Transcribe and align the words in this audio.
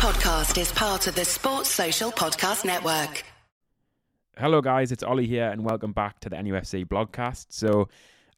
podcast 0.00 0.58
is 0.58 0.72
part 0.72 1.06
of 1.08 1.14
the 1.14 1.26
Sports 1.26 1.68
Social 1.68 2.10
Podcast 2.10 2.64
Network. 2.64 3.22
Hello, 4.38 4.62
guys. 4.62 4.92
It's 4.92 5.02
Olly 5.02 5.26
here, 5.26 5.50
and 5.50 5.62
welcome 5.62 5.92
back 5.92 6.20
to 6.20 6.30
the 6.30 6.36
NUFC 6.36 6.86
blogcast. 6.86 7.48
So, 7.50 7.86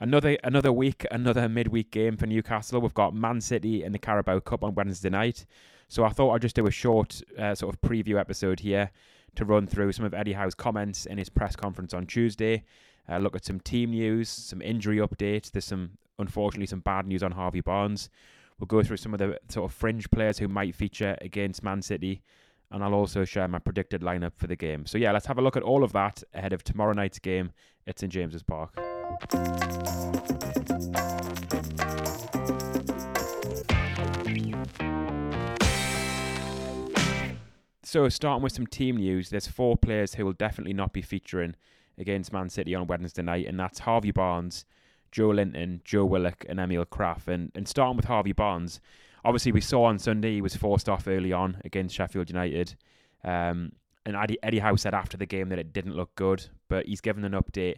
another 0.00 0.36
another 0.42 0.72
week, 0.72 1.06
another 1.12 1.48
midweek 1.48 1.92
game 1.92 2.16
for 2.16 2.26
Newcastle. 2.26 2.80
We've 2.80 2.92
got 2.92 3.14
Man 3.14 3.40
City 3.40 3.84
in 3.84 3.92
the 3.92 4.00
Carabao 4.00 4.40
Cup 4.40 4.64
on 4.64 4.74
Wednesday 4.74 5.08
night. 5.08 5.46
So, 5.86 6.02
I 6.02 6.08
thought 6.08 6.32
I'd 6.32 6.42
just 6.42 6.56
do 6.56 6.66
a 6.66 6.70
short 6.72 7.22
uh, 7.38 7.54
sort 7.54 7.72
of 7.72 7.80
preview 7.80 8.18
episode 8.18 8.58
here 8.58 8.90
to 9.36 9.44
run 9.44 9.68
through 9.68 9.92
some 9.92 10.04
of 10.04 10.14
Eddie 10.14 10.32
Howe's 10.32 10.56
comments 10.56 11.06
in 11.06 11.16
his 11.16 11.28
press 11.28 11.54
conference 11.54 11.94
on 11.94 12.06
Tuesday. 12.06 12.64
Uh, 13.08 13.18
look 13.18 13.36
at 13.36 13.44
some 13.44 13.60
team 13.60 13.90
news, 13.90 14.28
some 14.28 14.60
injury 14.62 14.96
updates. 14.96 15.52
There's 15.52 15.66
some, 15.66 15.90
unfortunately, 16.18 16.66
some 16.66 16.80
bad 16.80 17.06
news 17.06 17.22
on 17.22 17.30
Harvey 17.30 17.60
Barnes. 17.60 18.10
We'll 18.62 18.68
go 18.68 18.84
through 18.84 18.98
some 18.98 19.12
of 19.12 19.18
the 19.18 19.40
sort 19.48 19.68
of 19.68 19.74
fringe 19.76 20.08
players 20.12 20.38
who 20.38 20.46
might 20.46 20.76
feature 20.76 21.18
against 21.20 21.64
Man 21.64 21.82
City, 21.82 22.22
and 22.70 22.84
I'll 22.84 22.94
also 22.94 23.24
share 23.24 23.48
my 23.48 23.58
predicted 23.58 24.02
lineup 24.02 24.34
for 24.36 24.46
the 24.46 24.54
game. 24.54 24.86
So, 24.86 24.98
yeah, 24.98 25.10
let's 25.10 25.26
have 25.26 25.36
a 25.36 25.42
look 25.42 25.56
at 25.56 25.64
all 25.64 25.82
of 25.82 25.92
that 25.94 26.22
ahead 26.32 26.52
of 26.52 26.62
tomorrow 26.62 26.92
night's 26.92 27.18
game 27.18 27.50
at 27.88 27.98
St 27.98 28.12
James's 28.12 28.44
Park. 28.44 28.76
So, 37.82 38.08
starting 38.08 38.44
with 38.44 38.52
some 38.52 38.68
team 38.68 38.98
news, 38.98 39.30
there's 39.30 39.48
four 39.48 39.76
players 39.76 40.14
who 40.14 40.24
will 40.24 40.34
definitely 40.34 40.72
not 40.72 40.92
be 40.92 41.02
featuring 41.02 41.56
against 41.98 42.32
Man 42.32 42.48
City 42.48 42.76
on 42.76 42.86
Wednesday 42.86 43.22
night, 43.22 43.48
and 43.48 43.58
that's 43.58 43.80
Harvey 43.80 44.12
Barnes, 44.12 44.66
Joelinton, 45.12 45.84
Joe 45.84 46.04
Willock, 46.04 46.44
and 46.48 46.58
Emil 46.58 46.84
Krafth. 46.86 47.28
And, 47.28 47.52
and 47.54 47.68
starting 47.68 47.96
with 47.96 48.06
Harvey 48.06 48.32
Barnes, 48.32 48.80
obviously 49.24 49.52
we 49.52 49.60
saw 49.60 49.84
on 49.84 49.98
Sunday 49.98 50.34
he 50.34 50.42
was 50.42 50.56
forced 50.56 50.88
off 50.88 51.06
early 51.06 51.32
on 51.32 51.60
against 51.64 51.94
Sheffield 51.94 52.30
United. 52.30 52.74
Um, 53.22 53.72
and 54.04 54.16
Eddie, 54.16 54.38
Eddie 54.42 54.58
Howe 54.58 54.76
said 54.76 54.94
after 54.94 55.16
the 55.16 55.26
game 55.26 55.48
that 55.50 55.58
it 55.58 55.72
didn't 55.72 55.94
look 55.94 56.14
good, 56.16 56.46
but 56.68 56.86
he's 56.86 57.00
given 57.00 57.24
an 57.24 57.32
update 57.32 57.76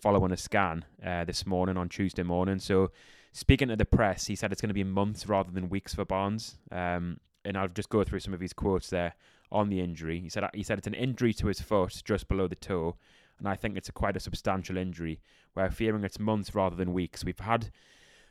following 0.00 0.32
a 0.32 0.36
scan 0.36 0.84
uh, 1.04 1.24
this 1.24 1.46
morning 1.46 1.76
on 1.76 1.88
Tuesday 1.88 2.22
morning. 2.22 2.58
So, 2.58 2.92
speaking 3.32 3.68
to 3.68 3.76
the 3.76 3.84
press, 3.84 4.26
he 4.26 4.36
said 4.36 4.52
it's 4.52 4.60
going 4.60 4.68
to 4.68 4.74
be 4.74 4.84
months 4.84 5.26
rather 5.26 5.50
than 5.50 5.68
weeks 5.68 5.94
for 5.94 6.04
Barnes. 6.04 6.56
Um, 6.70 7.18
and 7.44 7.56
I'll 7.56 7.68
just 7.68 7.90
go 7.90 8.04
through 8.04 8.20
some 8.20 8.34
of 8.34 8.40
his 8.40 8.52
quotes 8.52 8.90
there 8.90 9.14
on 9.52 9.68
the 9.68 9.80
injury. 9.80 10.20
He 10.20 10.28
said 10.28 10.44
he 10.54 10.62
said 10.62 10.78
it's 10.78 10.86
an 10.86 10.94
injury 10.94 11.32
to 11.34 11.46
his 11.46 11.60
foot 11.60 12.02
just 12.04 12.28
below 12.28 12.48
the 12.48 12.56
toe, 12.56 12.96
and 13.38 13.48
I 13.48 13.54
think 13.54 13.76
it's 13.76 13.88
a 13.88 13.92
quite 13.92 14.16
a 14.16 14.20
substantial 14.20 14.76
injury. 14.76 15.20
We're 15.54 15.70
fearing 15.70 16.04
it's 16.04 16.18
months 16.18 16.54
rather 16.54 16.76
than 16.76 16.92
weeks. 16.92 17.24
We've 17.24 17.38
had 17.38 17.70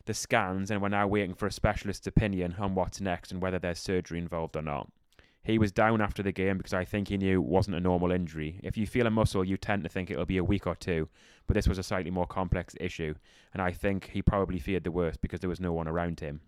the 0.05 0.13
scans, 0.13 0.71
and 0.71 0.81
we're 0.81 0.89
now 0.89 1.07
waiting 1.07 1.33
for 1.33 1.47
a 1.47 1.51
specialist's 1.51 2.07
opinion 2.07 2.55
on 2.59 2.75
what's 2.75 3.01
next 3.01 3.31
and 3.31 3.41
whether 3.41 3.59
there's 3.59 3.79
surgery 3.79 4.19
involved 4.19 4.55
or 4.55 4.61
not. 4.61 4.91
He 5.43 5.59
was 5.59 5.71
down 5.71 6.01
after 6.01 6.23
the 6.23 6.31
game 6.31 6.57
because 6.57 6.73
I 6.73 6.85
think 6.85 7.07
he 7.07 7.17
knew 7.17 7.39
it 7.39 7.45
wasn't 7.45 7.77
a 7.77 7.79
normal 7.79 8.11
injury. 8.11 8.59
If 8.63 8.77
you 8.77 8.87
feel 8.87 9.05
a 9.05 9.11
muscle, 9.11 9.43
you 9.43 9.57
tend 9.57 9.83
to 9.83 9.89
think 9.89 10.09
it'll 10.09 10.25
be 10.25 10.37
a 10.37 10.43
week 10.43 10.65
or 10.65 10.75
two, 10.75 11.07
but 11.45 11.53
this 11.53 11.67
was 11.67 11.77
a 11.77 11.83
slightly 11.83 12.09
more 12.09 12.25
complex 12.25 12.75
issue, 12.79 13.13
and 13.53 13.61
I 13.61 13.71
think 13.71 14.09
he 14.11 14.23
probably 14.23 14.57
feared 14.57 14.83
the 14.83 14.91
worst 14.91 15.21
because 15.21 15.41
there 15.41 15.49
was 15.49 15.59
no 15.59 15.71
one 15.71 15.87
around 15.87 16.19
him. 16.19 16.41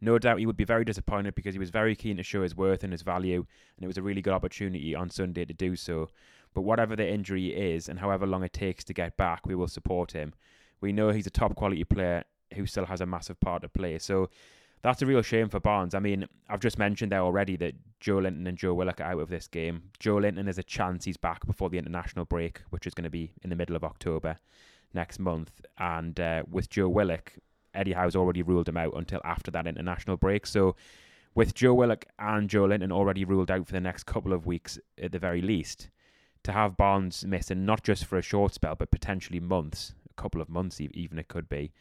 No 0.00 0.18
doubt 0.18 0.38
he 0.38 0.46
would 0.46 0.56
be 0.56 0.64
very 0.64 0.84
disappointed 0.84 1.34
because 1.34 1.54
he 1.54 1.58
was 1.58 1.70
very 1.70 1.96
keen 1.96 2.16
to 2.18 2.22
show 2.22 2.42
his 2.42 2.56
worth 2.56 2.84
and 2.84 2.92
his 2.92 3.02
value, 3.02 3.44
and 3.76 3.84
it 3.84 3.88
was 3.88 3.98
a 3.98 4.02
really 4.02 4.22
good 4.22 4.32
opportunity 4.32 4.94
on 4.94 5.10
Sunday 5.10 5.44
to 5.44 5.52
do 5.52 5.74
so. 5.74 6.08
But 6.54 6.62
whatever 6.62 6.96
the 6.96 7.08
injury 7.08 7.48
is 7.48 7.88
and 7.88 7.98
however 7.98 8.26
long 8.26 8.44
it 8.44 8.52
takes 8.52 8.84
to 8.84 8.94
get 8.94 9.16
back, 9.16 9.46
we 9.46 9.54
will 9.54 9.68
support 9.68 10.12
him. 10.12 10.32
We 10.80 10.92
know 10.92 11.10
he's 11.10 11.26
a 11.26 11.30
top 11.30 11.56
quality 11.56 11.84
player 11.84 12.24
who 12.54 12.66
still 12.66 12.86
has 12.86 13.00
a 13.00 13.06
massive 13.06 13.40
part 13.40 13.62
to 13.62 13.68
play. 13.68 13.98
So 13.98 14.30
that's 14.82 15.02
a 15.02 15.06
real 15.06 15.22
shame 15.22 15.48
for 15.48 15.60
Barnes. 15.60 15.94
I 15.94 15.98
mean, 15.98 16.26
I've 16.48 16.60
just 16.60 16.78
mentioned 16.78 17.12
there 17.12 17.20
already 17.20 17.56
that 17.56 17.74
Joelinton 18.00 18.46
and 18.46 18.56
Joe 18.56 18.74
Willock 18.74 19.00
are 19.00 19.12
out 19.12 19.20
of 19.20 19.28
this 19.28 19.48
game. 19.48 19.90
Joelinton 19.98 20.46
has 20.46 20.58
a 20.58 20.62
chance 20.62 21.04
he's 21.04 21.16
back 21.16 21.44
before 21.46 21.68
the 21.68 21.78
international 21.78 22.24
break, 22.24 22.62
which 22.70 22.86
is 22.86 22.94
going 22.94 23.04
to 23.04 23.10
be 23.10 23.32
in 23.42 23.50
the 23.50 23.56
middle 23.56 23.76
of 23.76 23.84
October 23.84 24.38
next 24.94 25.18
month. 25.18 25.60
And 25.78 26.18
uh, 26.18 26.44
with 26.48 26.70
Joe 26.70 26.88
Willock, 26.88 27.34
Eddie 27.78 27.92
Howe's 27.92 28.16
already 28.16 28.42
ruled 28.42 28.68
him 28.68 28.76
out 28.76 28.94
until 28.96 29.20
after 29.24 29.50
that 29.52 29.66
international 29.66 30.16
break. 30.16 30.46
So 30.46 30.76
with 31.34 31.54
Joe 31.54 31.74
Willock 31.74 32.04
and 32.18 32.50
Joelinton 32.50 32.92
already 32.92 33.24
ruled 33.24 33.50
out 33.50 33.66
for 33.66 33.72
the 33.72 33.80
next 33.80 34.04
couple 34.04 34.32
of 34.32 34.46
weeks 34.46 34.78
at 35.00 35.12
the 35.12 35.18
very 35.18 35.40
least, 35.40 35.88
to 36.42 36.52
have 36.52 36.76
Barnes 36.76 37.24
missing 37.24 37.64
not 37.64 37.82
just 37.84 38.04
for 38.04 38.18
a 38.18 38.22
short 38.22 38.54
spell 38.54 38.74
but 38.74 38.90
potentially 38.90 39.40
months, 39.40 39.94
a 40.10 40.20
couple 40.20 40.40
of 40.40 40.48
months 40.48 40.80
even 40.80 41.18
it 41.18 41.28
could 41.28 41.48
be, 41.48 41.72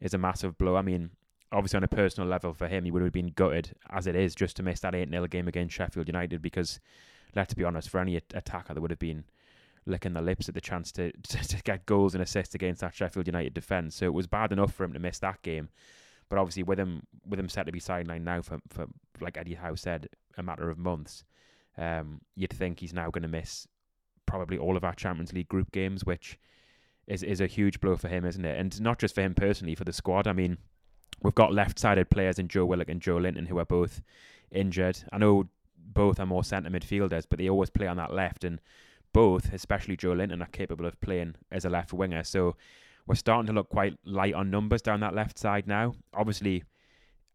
is 0.00 0.14
a 0.14 0.18
massive 0.18 0.58
blow. 0.58 0.76
I 0.76 0.82
mean, 0.82 1.10
obviously 1.52 1.76
on 1.76 1.84
a 1.84 1.88
personal 1.88 2.28
level 2.28 2.52
for 2.52 2.66
him, 2.66 2.84
he 2.84 2.90
would 2.90 3.02
have 3.02 3.12
been 3.12 3.32
gutted 3.34 3.74
as 3.90 4.06
it 4.06 4.16
is 4.16 4.34
just 4.34 4.56
to 4.56 4.62
miss 4.62 4.80
that 4.80 4.94
8 4.94 5.08
0 5.08 5.26
game 5.28 5.48
against 5.48 5.74
Sheffield 5.74 6.08
United 6.08 6.42
because, 6.42 6.80
let's 7.34 7.54
be 7.54 7.64
honest, 7.64 7.88
for 7.88 8.00
any 8.00 8.16
attacker, 8.16 8.74
there 8.74 8.82
would 8.82 8.90
have 8.90 8.98
been 8.98 9.24
licking 9.86 10.14
their 10.14 10.22
lips 10.22 10.48
at 10.48 10.54
the 10.54 10.60
chance 10.60 10.92
to, 10.92 11.12
to, 11.22 11.48
to 11.48 11.62
get 11.62 11.86
goals 11.86 12.14
and 12.14 12.22
assists 12.22 12.54
against 12.54 12.80
that 12.80 12.94
Sheffield 12.94 13.26
United 13.26 13.54
defence. 13.54 13.96
So 13.96 14.06
it 14.06 14.14
was 14.14 14.26
bad 14.26 14.52
enough 14.52 14.72
for 14.72 14.84
him 14.84 14.92
to 14.92 14.98
miss 14.98 15.18
that 15.20 15.42
game. 15.42 15.68
But 16.28 16.38
obviously, 16.38 16.62
with 16.62 16.78
him 16.78 17.02
with 17.26 17.38
him 17.38 17.48
set 17.48 17.66
to 17.66 17.72
be 17.72 17.80
sidelined 17.80 18.22
now 18.22 18.42
for, 18.42 18.58
for 18.68 18.86
like 19.20 19.36
Eddie 19.36 19.54
Howe 19.54 19.74
said, 19.74 20.08
a 20.36 20.42
matter 20.42 20.70
of 20.70 20.78
months, 20.78 21.24
um, 21.76 22.20
you'd 22.34 22.52
think 22.52 22.80
he's 22.80 22.94
now 22.94 23.10
going 23.10 23.22
to 23.22 23.28
miss 23.28 23.68
probably 24.26 24.58
all 24.58 24.76
of 24.76 24.84
our 24.84 24.94
Champions 24.94 25.32
League 25.32 25.48
group 25.48 25.70
games, 25.70 26.04
which 26.04 26.38
is 27.06 27.22
is 27.22 27.40
a 27.40 27.46
huge 27.46 27.80
blow 27.80 27.96
for 27.96 28.08
him, 28.08 28.24
isn't 28.24 28.44
it? 28.44 28.58
And 28.58 28.80
not 28.80 28.98
just 28.98 29.14
for 29.14 29.20
him 29.20 29.34
personally, 29.34 29.74
for 29.74 29.84
the 29.84 29.92
squad. 29.92 30.26
I 30.26 30.32
mean, 30.32 30.58
we've 31.22 31.34
got 31.34 31.52
left-sided 31.52 32.10
players 32.10 32.38
in 32.38 32.48
Joe 32.48 32.64
Willock 32.64 32.88
and 32.88 33.00
Joelinton 33.00 33.48
who 33.48 33.58
are 33.58 33.64
both 33.64 34.02
injured. 34.50 35.04
I 35.12 35.18
know 35.18 35.48
both 35.76 36.18
are 36.18 36.26
more 36.26 36.44
centre 36.44 36.70
midfielders, 36.70 37.26
but 37.28 37.38
they 37.38 37.48
always 37.48 37.70
play 37.70 37.86
on 37.86 37.98
that 37.98 38.12
left, 38.12 38.44
and 38.44 38.60
both, 39.14 39.54
especially 39.54 39.96
Joelinton, 39.96 40.42
are 40.42 40.50
capable 40.50 40.84
of 40.84 41.00
playing 41.00 41.36
as 41.50 41.64
a 41.64 41.70
left 41.70 41.94
winger. 41.94 42.24
So 42.24 42.56
we're 43.06 43.14
starting 43.14 43.46
to 43.46 43.52
look 43.54 43.70
quite 43.70 43.96
light 44.04 44.34
on 44.34 44.50
numbers 44.50 44.82
down 44.82 45.00
that 45.00 45.14
left 45.14 45.38
side 45.38 45.66
now. 45.66 45.94
Obviously, 46.12 46.64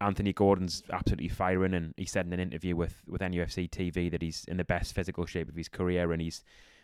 Anthony 0.01 0.33
Gordon's 0.33 0.83
absolutely 0.91 1.29
firing, 1.29 1.73
and 1.73 1.93
he 1.97 2.05
said 2.05 2.27
in 2.27 2.33
an 2.33 2.39
interview 2.39 2.75
with 2.75 3.01
with 3.07 3.21
NUFC 3.21 3.69
TV 3.69 4.11
that 4.11 4.21
he's 4.21 4.45
in 4.47 4.57
the 4.57 4.63
best 4.63 4.93
physical 4.93 5.25
shape 5.25 5.49
of 5.49 5.55
his 5.55 5.69
career, 5.69 6.11
and 6.11 6.21
he's 6.21 6.43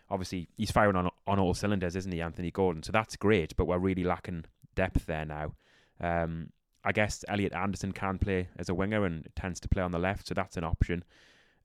obviously 0.09 0.47
he's 0.57 0.71
firing 0.71 0.95
on 0.95 1.09
on 1.27 1.39
all 1.39 1.53
cylinders, 1.53 1.95
isn't 1.95 2.11
he, 2.11 2.21
Anthony 2.21 2.49
Gordon? 2.49 2.81
So 2.81 2.91
that's 2.91 3.15
great, 3.15 3.55
but 3.55 3.65
we're 3.65 3.77
really 3.77 4.03
lacking 4.03 4.45
depth 4.75 5.05
there 5.05 5.25
now. 5.25 5.53
Um, 5.99 6.49
I 6.83 6.91
guess 6.91 7.25
Elliot 7.27 7.53
Anderson 7.53 7.91
can 7.91 8.17
play 8.17 8.47
as 8.57 8.69
a 8.69 8.75
winger 8.75 9.05
and 9.05 9.27
tends 9.35 9.59
to 9.61 9.67
play 9.67 9.81
on 9.81 9.91
the 9.91 9.99
left, 9.99 10.27
so 10.27 10.33
that's 10.33 10.55
an 10.55 10.63
option. 10.63 11.03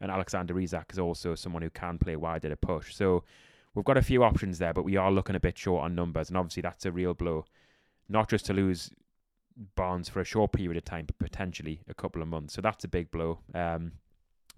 And 0.00 0.10
Alexander 0.10 0.58
Isak 0.58 0.90
is 0.92 0.98
also 0.98 1.34
someone 1.34 1.62
who 1.62 1.70
can 1.70 1.98
play 1.98 2.16
wide 2.16 2.44
at 2.44 2.52
a 2.52 2.56
push. 2.56 2.94
So 2.94 3.24
we've 3.74 3.84
got 3.84 3.98
a 3.98 4.02
few 4.02 4.22
options 4.22 4.58
there, 4.58 4.72
but 4.72 4.84
we 4.84 4.96
are 4.96 5.12
looking 5.12 5.36
a 5.36 5.40
bit 5.40 5.58
short 5.58 5.84
on 5.84 5.94
numbers, 5.94 6.28
and 6.28 6.36
obviously 6.36 6.62
that's 6.62 6.86
a 6.86 6.92
real 6.92 7.14
blow. 7.14 7.44
Not 8.08 8.28
just 8.28 8.46
to 8.46 8.52
lose 8.52 8.90
Barnes 9.76 10.08
for 10.08 10.20
a 10.20 10.24
short 10.24 10.52
period 10.52 10.76
of 10.76 10.84
time, 10.84 11.06
but 11.06 11.18
potentially 11.18 11.80
a 11.88 11.94
couple 11.94 12.22
of 12.22 12.28
months. 12.28 12.54
So 12.54 12.62
that's 12.62 12.84
a 12.84 12.88
big 12.88 13.10
blow. 13.10 13.40
Um, 13.54 13.92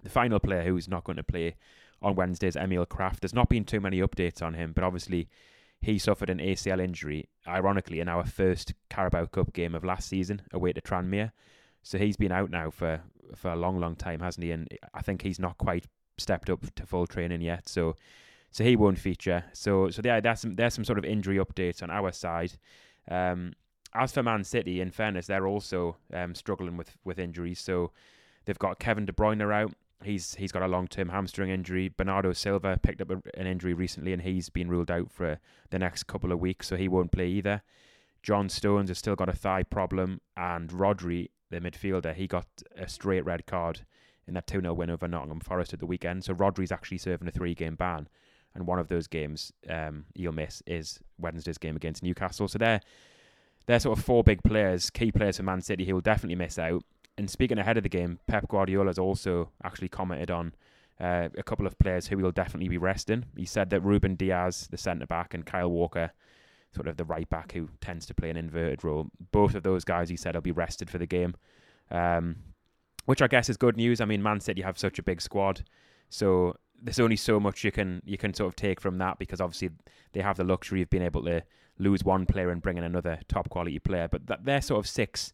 the 0.01 0.09
final 0.09 0.39
player 0.39 0.63
who's 0.63 0.87
not 0.87 1.03
going 1.03 1.17
to 1.17 1.23
play 1.23 1.55
on 2.01 2.15
Wednesday 2.15 2.47
is 2.47 2.55
Emil 2.55 2.85
Krafth. 2.85 3.19
There's 3.19 3.33
not 3.33 3.49
been 3.49 3.65
too 3.65 3.79
many 3.79 3.99
updates 3.99 4.41
on 4.41 4.53
him, 4.53 4.73
but 4.73 4.83
obviously 4.83 5.29
he 5.81 5.97
suffered 5.97 6.29
an 6.29 6.39
ACL 6.39 6.81
injury, 6.81 7.27
ironically, 7.47 7.99
in 7.99 8.07
our 8.07 8.25
first 8.25 8.73
Carabao 8.89 9.25
Cup 9.27 9.53
game 9.53 9.75
of 9.75 9.83
last 9.83 10.07
season 10.07 10.41
away 10.51 10.73
to 10.73 10.81
Tranmere. 10.81 11.31
So 11.83 11.97
he's 11.97 12.17
been 12.17 12.31
out 12.31 12.49
now 12.49 12.71
for, 12.71 13.01
for 13.35 13.51
a 13.51 13.55
long, 13.55 13.79
long 13.79 13.95
time, 13.95 14.21
hasn't 14.21 14.43
he? 14.43 14.51
And 14.51 14.67
I 14.93 15.01
think 15.01 15.21
he's 15.21 15.39
not 15.39 15.57
quite 15.57 15.85
stepped 16.17 16.49
up 16.49 16.73
to 16.75 16.85
full 16.85 17.07
training 17.07 17.41
yet. 17.41 17.67
So 17.67 17.95
so 18.51 18.63
he 18.63 18.75
won't 18.75 18.99
feature. 18.99 19.43
So 19.53 19.89
so 19.89 20.01
yeah, 20.05 20.19
there's 20.19 20.39
some 20.39 20.53
there's 20.55 20.73
some 20.73 20.85
sort 20.85 20.99
of 20.99 21.05
injury 21.05 21.37
updates 21.37 21.81
on 21.83 21.89
our 21.89 22.11
side. 22.11 22.53
Um, 23.09 23.53
as 23.95 24.11
for 24.11 24.23
Man 24.23 24.43
City, 24.43 24.79
in 24.79 24.91
fairness, 24.91 25.27
they're 25.27 25.47
also 25.47 25.97
um, 26.13 26.35
struggling 26.35 26.77
with 26.77 26.95
with 27.03 27.19
injuries. 27.19 27.59
So 27.59 27.91
they've 28.45 28.59
got 28.59 28.79
Kevin 28.79 29.05
De 29.05 29.11
Bruyne 29.11 29.41
out. 29.51 29.73
He's 30.03 30.35
he's 30.35 30.51
got 30.51 30.61
a 30.61 30.67
long 30.67 30.87
term 30.87 31.09
hamstring 31.09 31.49
injury. 31.49 31.89
Bernardo 31.89 32.31
Silva 32.33 32.79
picked 32.81 33.01
up 33.01 33.09
a, 33.09 33.21
an 33.35 33.47
injury 33.47 33.73
recently, 33.73 34.13
and 34.13 34.21
he's 34.21 34.49
been 34.49 34.69
ruled 34.69 34.91
out 34.91 35.11
for 35.11 35.39
the 35.71 35.79
next 35.79 36.03
couple 36.03 36.31
of 36.31 36.39
weeks, 36.39 36.67
so 36.67 36.75
he 36.75 36.87
won't 36.87 37.11
play 37.11 37.27
either. 37.27 37.63
John 38.21 38.49
Stones 38.49 38.89
has 38.89 38.99
still 38.99 39.15
got 39.15 39.29
a 39.29 39.33
thigh 39.33 39.63
problem, 39.63 40.21
and 40.37 40.69
Rodri, 40.69 41.29
the 41.53 41.69
midfielder, 41.69 42.13
he 42.13 42.27
got 42.27 42.47
a 42.77 42.87
straight 42.87 43.25
red 43.25 43.45
card 43.45 43.81
in 44.27 44.33
that 44.35 44.47
2 44.47 44.61
0 44.61 44.73
win 44.73 44.89
over 44.89 45.07
Nottingham 45.07 45.39
Forest 45.39 45.73
at 45.73 45.79
the 45.79 45.85
weekend. 45.85 46.23
So 46.23 46.33
Rodri's 46.33 46.71
actually 46.71 46.97
serving 46.97 47.27
a 47.27 47.31
three 47.31 47.53
game 47.53 47.75
ban, 47.75 48.07
and 48.55 48.67
one 48.67 48.79
of 48.79 48.87
those 48.87 49.07
games 49.07 49.51
um, 49.69 50.05
he'll 50.15 50.31
miss 50.31 50.61
is 50.65 50.99
Wednesday's 51.17 51.57
game 51.57 51.75
against 51.75 52.03
Newcastle. 52.03 52.47
So 52.47 52.57
they're 52.57 52.81
they're 53.65 53.79
sort 53.79 53.97
of 53.97 54.03
four 54.03 54.23
big 54.23 54.43
players, 54.43 54.89
key 54.89 55.11
players 55.11 55.37
for 55.37 55.43
Man 55.43 55.61
City, 55.61 55.85
who 55.85 55.93
will 55.93 56.01
definitely 56.01 56.35
miss 56.35 56.59
out 56.59 56.83
and 57.17 57.29
speaking 57.29 57.57
ahead 57.57 57.77
of 57.77 57.83
the 57.83 57.89
game, 57.89 58.19
Pep 58.27 58.47
Guardiola 58.47 58.87
has 58.87 58.97
also 58.97 59.49
actually 59.63 59.89
commented 59.89 60.31
on 60.31 60.53
uh, 60.99 61.29
a 61.37 61.43
couple 61.43 61.67
of 61.67 61.77
players 61.77 62.07
who 62.07 62.17
he 62.17 62.23
will 62.23 62.31
definitely 62.31 62.69
be 62.69 62.77
resting. 62.77 63.25
He 63.35 63.45
said 63.45 63.69
that 63.69 63.83
Rúben 63.83 64.17
Dias, 64.17 64.67
the 64.67 64.77
centre 64.77 65.05
back, 65.05 65.33
and 65.33 65.45
Kyle 65.45 65.69
Walker, 65.69 66.11
sort 66.75 66.87
of 66.87 66.97
the 66.97 67.05
right 67.05 67.29
back 67.29 67.51
who 67.51 67.69
tends 67.81 68.05
to 68.07 68.13
play 68.13 68.29
an 68.29 68.37
inverted 68.37 68.83
role, 68.83 69.07
both 69.31 69.55
of 69.55 69.63
those 69.63 69.83
guys 69.83 70.09
he 70.09 70.17
said 70.17 70.35
will 70.35 70.41
be 70.41 70.51
rested 70.51 70.89
for 70.89 70.97
the 70.97 71.05
game. 71.05 71.35
Um, 71.91 72.37
which 73.05 73.21
I 73.21 73.27
guess 73.27 73.49
is 73.49 73.57
good 73.57 73.75
news. 73.75 73.99
I 73.99 74.05
mean, 74.05 74.23
Man 74.23 74.39
City 74.39 74.61
have 74.61 74.77
such 74.77 74.97
a 74.97 75.03
big 75.03 75.21
squad, 75.21 75.63
so 76.09 76.55
there's 76.81 76.99
only 76.99 77.15
so 77.15 77.39
much 77.39 77.63
you 77.63 77.71
can 77.71 78.01
you 78.05 78.17
can 78.17 78.33
sort 78.33 78.47
of 78.47 78.55
take 78.55 78.79
from 78.79 78.97
that 78.97 79.19
because 79.19 79.41
obviously 79.41 79.69
they 80.13 80.21
have 80.21 80.37
the 80.37 80.43
luxury 80.43 80.81
of 80.81 80.89
being 80.89 81.03
able 81.03 81.23
to 81.23 81.43
lose 81.79 82.03
one 82.03 82.25
player 82.25 82.49
and 82.49 82.61
bring 82.61 82.77
in 82.77 82.83
another 82.83 83.19
top 83.27 83.49
quality 83.49 83.79
player. 83.79 84.07
But 84.07 84.27
that, 84.27 84.45
they're 84.45 84.61
sort 84.61 84.79
of 84.79 84.89
six 84.89 85.33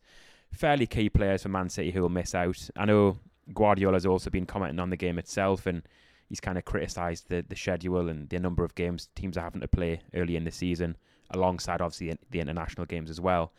fairly 0.52 0.88
key 0.88 1.10
players 1.10 1.44
for 1.44 1.50
Man 1.50 1.70
City 1.70 1.92
who 1.92 2.02
will 2.02 2.10
miss 2.10 2.34
out. 2.34 2.70
I 2.76 2.86
know 2.86 3.18
Guardiola's 3.54 4.06
also 4.06 4.30
been 4.30 4.46
commenting 4.46 4.80
on 4.80 4.90
the 4.90 4.98
game 4.98 5.20
itself 5.20 5.66
and 5.66 5.84
he's 6.28 6.40
kind 6.40 6.58
of 6.58 6.66
criticised 6.66 7.30
the, 7.30 7.44
the 7.48 7.56
schedule 7.56 8.10
and 8.10 8.30
the 8.30 8.40
number 8.40 8.64
of 8.64 8.76
games 8.76 9.10
teams 9.16 9.38
are 9.38 9.44
having 9.44 9.62
to 9.62 9.68
play 9.68 10.02
early 10.14 10.36
in 10.36 10.44
the 10.44 10.52
season, 10.52 10.96
alongside 11.32 11.82
obviously 11.82 12.18
the 12.30 12.40
international 12.40 12.86
games 12.86 13.10
as 13.10 13.22
well. 13.22 13.54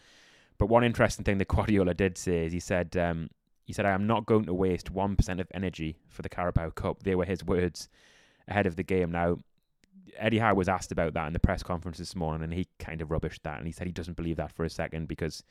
But 0.58 0.66
one 0.66 0.84
interesting 0.84 1.24
thing 1.24 1.38
that 1.38 1.48
Guardiola 1.48 1.94
did 1.94 2.18
say 2.18 2.46
is 2.46 2.52
he 2.52 2.60
said 2.60 2.96
um, 2.96 3.30
he 3.64 3.72
said 3.72 3.86
I 3.86 3.92
am 3.92 4.06
not 4.06 4.26
going 4.26 4.44
to 4.46 4.54
waste 4.54 4.90
one 4.90 5.16
percent 5.16 5.40
of 5.40 5.48
energy 5.54 5.96
for 6.08 6.22
the 6.22 6.28
Carabao 6.28 6.70
Cup. 6.70 7.02
They 7.02 7.14
were 7.14 7.24
his 7.24 7.44
words 7.44 7.88
ahead 8.48 8.66
of 8.66 8.76
the 8.76 8.82
game. 8.82 9.10
Now 9.10 9.38
Eddie 10.16 10.38
Howe 10.38 10.54
was 10.54 10.68
asked 10.68 10.92
about 10.92 11.14
that 11.14 11.26
in 11.26 11.32
the 11.32 11.38
press 11.38 11.62
conference 11.62 11.98
this 11.98 12.16
morning, 12.16 12.42
and 12.42 12.52
he 12.52 12.68
kind 12.78 13.00
of 13.00 13.08
rubbished 13.08 13.42
that, 13.44 13.58
and 13.58 13.66
he 13.66 13.72
said 13.72 13.86
he 13.86 13.92
doesn't 13.92 14.16
believe 14.16 14.36
that 14.36 14.52
for 14.52 14.64
a 14.64 14.70
second 14.70 15.08
because 15.08 15.42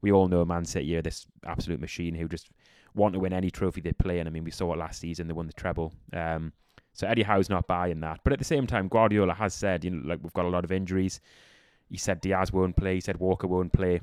we 0.00 0.12
all 0.12 0.28
know 0.28 0.44
Man 0.44 0.64
City 0.64 0.96
are 0.96 1.02
this 1.02 1.26
absolute 1.46 1.80
machine 1.80 2.14
who 2.14 2.28
just 2.28 2.50
want 2.94 3.14
to 3.14 3.20
win 3.20 3.32
any 3.32 3.50
trophy 3.50 3.80
they 3.80 3.92
play 3.92 4.18
in. 4.18 4.26
I 4.26 4.30
mean, 4.30 4.44
we 4.44 4.50
saw 4.50 4.72
it 4.72 4.78
last 4.78 5.00
season; 5.00 5.26
they 5.26 5.32
won 5.32 5.46
the 5.46 5.52
treble. 5.52 5.92
Um, 6.12 6.52
so 6.92 7.06
Eddie 7.06 7.22
Howe's 7.22 7.48
not 7.48 7.66
buying 7.66 8.00
that, 8.00 8.20
but 8.22 8.32
at 8.32 8.38
the 8.38 8.44
same 8.44 8.66
time, 8.66 8.88
Guardiola 8.88 9.34
has 9.34 9.54
said, 9.54 9.84
you 9.84 9.90
know, 9.90 10.08
like 10.08 10.20
we've 10.22 10.32
got 10.34 10.44
a 10.44 10.50
lot 10.50 10.64
of 10.64 10.72
injuries. 10.72 11.20
He 11.92 11.98
said 11.98 12.22
Dias 12.22 12.54
won't 12.54 12.74
play. 12.74 12.94
He 12.94 13.00
said 13.02 13.18
Walker 13.18 13.46
won't 13.46 13.70
play. 13.70 14.00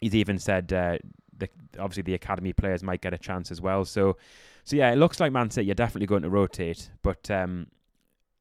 He's 0.00 0.14
even 0.14 0.38
said 0.38 0.70
uh, 0.70 0.98
the, 1.38 1.48
obviously 1.78 2.02
the 2.02 2.12
academy 2.12 2.52
players 2.52 2.82
might 2.82 3.00
get 3.00 3.14
a 3.14 3.18
chance 3.18 3.50
as 3.50 3.58
well. 3.58 3.86
So, 3.86 4.18
so 4.64 4.76
yeah, 4.76 4.92
it 4.92 4.96
looks 4.96 5.18
like 5.18 5.32
Man 5.32 5.48
City 5.50 5.70
are 5.70 5.74
definitely 5.74 6.08
going 6.08 6.24
to 6.24 6.28
rotate, 6.28 6.90
but 7.02 7.30
um, 7.30 7.68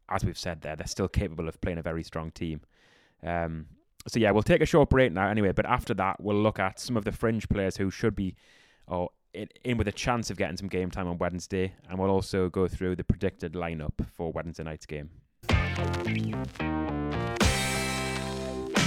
as 0.10 0.26
we've 0.26 0.38
said 0.38 0.60
there, 0.62 0.76
they're 0.76 0.88
still 0.88 1.08
capable 1.08 1.48
of 1.48 1.62
playing 1.62 1.78
a 1.78 1.82
very 1.82 2.04
strong 2.04 2.32
team. 2.32 2.60
Um, 3.24 3.68
so 4.08 4.20
yeah, 4.20 4.32
we'll 4.32 4.44
take 4.44 4.62
a 4.62 4.66
short 4.66 4.90
break 4.90 5.14
now 5.14 5.30
anyway. 5.30 5.54
But 5.54 5.68
after 5.68 5.94
that, 5.94 6.20
we'll 6.20 6.44
look 6.44 6.60
at 6.60 6.78
some 6.78 6.98
of 6.98 7.06
the 7.06 7.14
fringe 7.14 7.48
players 7.48 7.78
who 7.78 7.90
should 7.90 8.14
be, 8.14 8.36
or 8.88 9.10
in, 9.34 9.48
in 9.64 9.78
with 9.78 9.88
a 9.88 9.94
chance 9.94 10.30
of 10.30 10.36
getting 10.36 10.58
some 10.58 10.68
game 10.68 10.92
time 10.92 11.08
on 11.08 11.18
Wednesday, 11.18 11.74
and 11.90 11.98
we'll 11.98 12.12
also 12.12 12.50
go 12.50 12.68
through 12.68 12.98
the 12.98 13.06
predicted 13.06 13.54
lineup 13.54 14.06
for 14.12 14.34
Wednesday 14.34 14.64
night's 14.64 14.86
game. 14.86 15.12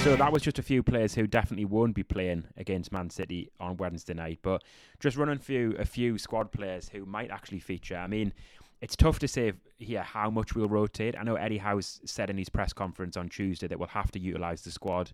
So 0.03 0.15
that 0.15 0.31
was 0.31 0.41
just 0.41 0.57
a 0.57 0.63
few 0.63 0.81
players 0.81 1.13
who 1.13 1.27
definitely 1.27 1.65
won't 1.65 1.93
be 1.93 2.03
playing 2.03 2.45
against 2.55 2.93
Man 2.93 3.09
City 3.09 3.51
on 3.59 3.75
Wednesday 3.75 4.13
night. 4.13 4.39
But 4.41 4.63
just 5.01 5.17
running 5.17 5.39
through 5.39 5.75
a 5.77 5.83
few 5.83 6.17
squad 6.17 6.53
players 6.53 6.87
who 6.87 7.05
might 7.05 7.29
actually 7.29 7.59
feature. 7.59 7.97
I 7.97 8.07
mean, 8.07 8.31
it's 8.81 8.95
tough 8.95 9.19
to 9.19 9.27
say 9.27 9.51
here 9.77 10.01
how 10.01 10.29
much 10.29 10.55
we'll 10.55 10.69
rotate. 10.69 11.15
I 11.19 11.23
know 11.23 11.35
Eddie 11.35 11.57
Howe's 11.57 11.99
said 12.05 12.29
in 12.29 12.37
his 12.37 12.47
press 12.47 12.71
conference 12.71 13.17
on 13.17 13.27
Tuesday 13.27 13.67
that 13.67 13.77
we'll 13.77 13.89
have 13.89 14.09
to 14.11 14.19
utilise 14.19 14.61
the 14.61 14.71
squad. 14.71 15.11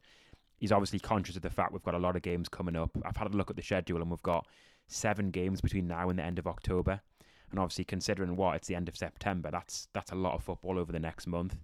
He's 0.57 0.71
obviously 0.71 0.99
conscious 0.99 1.35
of 1.35 1.41
the 1.41 1.49
fact 1.49 1.73
we've 1.73 1.83
got 1.83 1.95
a 1.95 1.99
lot 1.99 2.15
of 2.15 2.21
games 2.21 2.47
coming 2.47 2.75
up. 2.75 2.91
I've 3.03 3.17
had 3.17 3.33
a 3.33 3.35
look 3.35 3.49
at 3.49 3.55
the 3.55 3.63
schedule 3.63 4.01
and 4.01 4.11
we've 4.11 4.21
got 4.21 4.45
seven 4.87 5.31
games 5.31 5.61
between 5.61 5.87
now 5.87 6.09
and 6.09 6.19
the 6.19 6.23
end 6.23 6.37
of 6.37 6.45
October. 6.45 7.01
And 7.49 7.59
obviously, 7.59 7.85
considering 7.85 8.35
what 8.35 8.55
it's 8.55 8.67
the 8.67 8.75
end 8.75 8.87
of 8.87 8.95
September, 8.95 9.49
that's 9.51 9.87
that's 9.93 10.11
a 10.11 10.15
lot 10.15 10.35
of 10.35 10.43
football 10.43 10.77
over 10.77 10.91
the 10.91 10.99
next 10.99 11.25
month. 11.25 11.57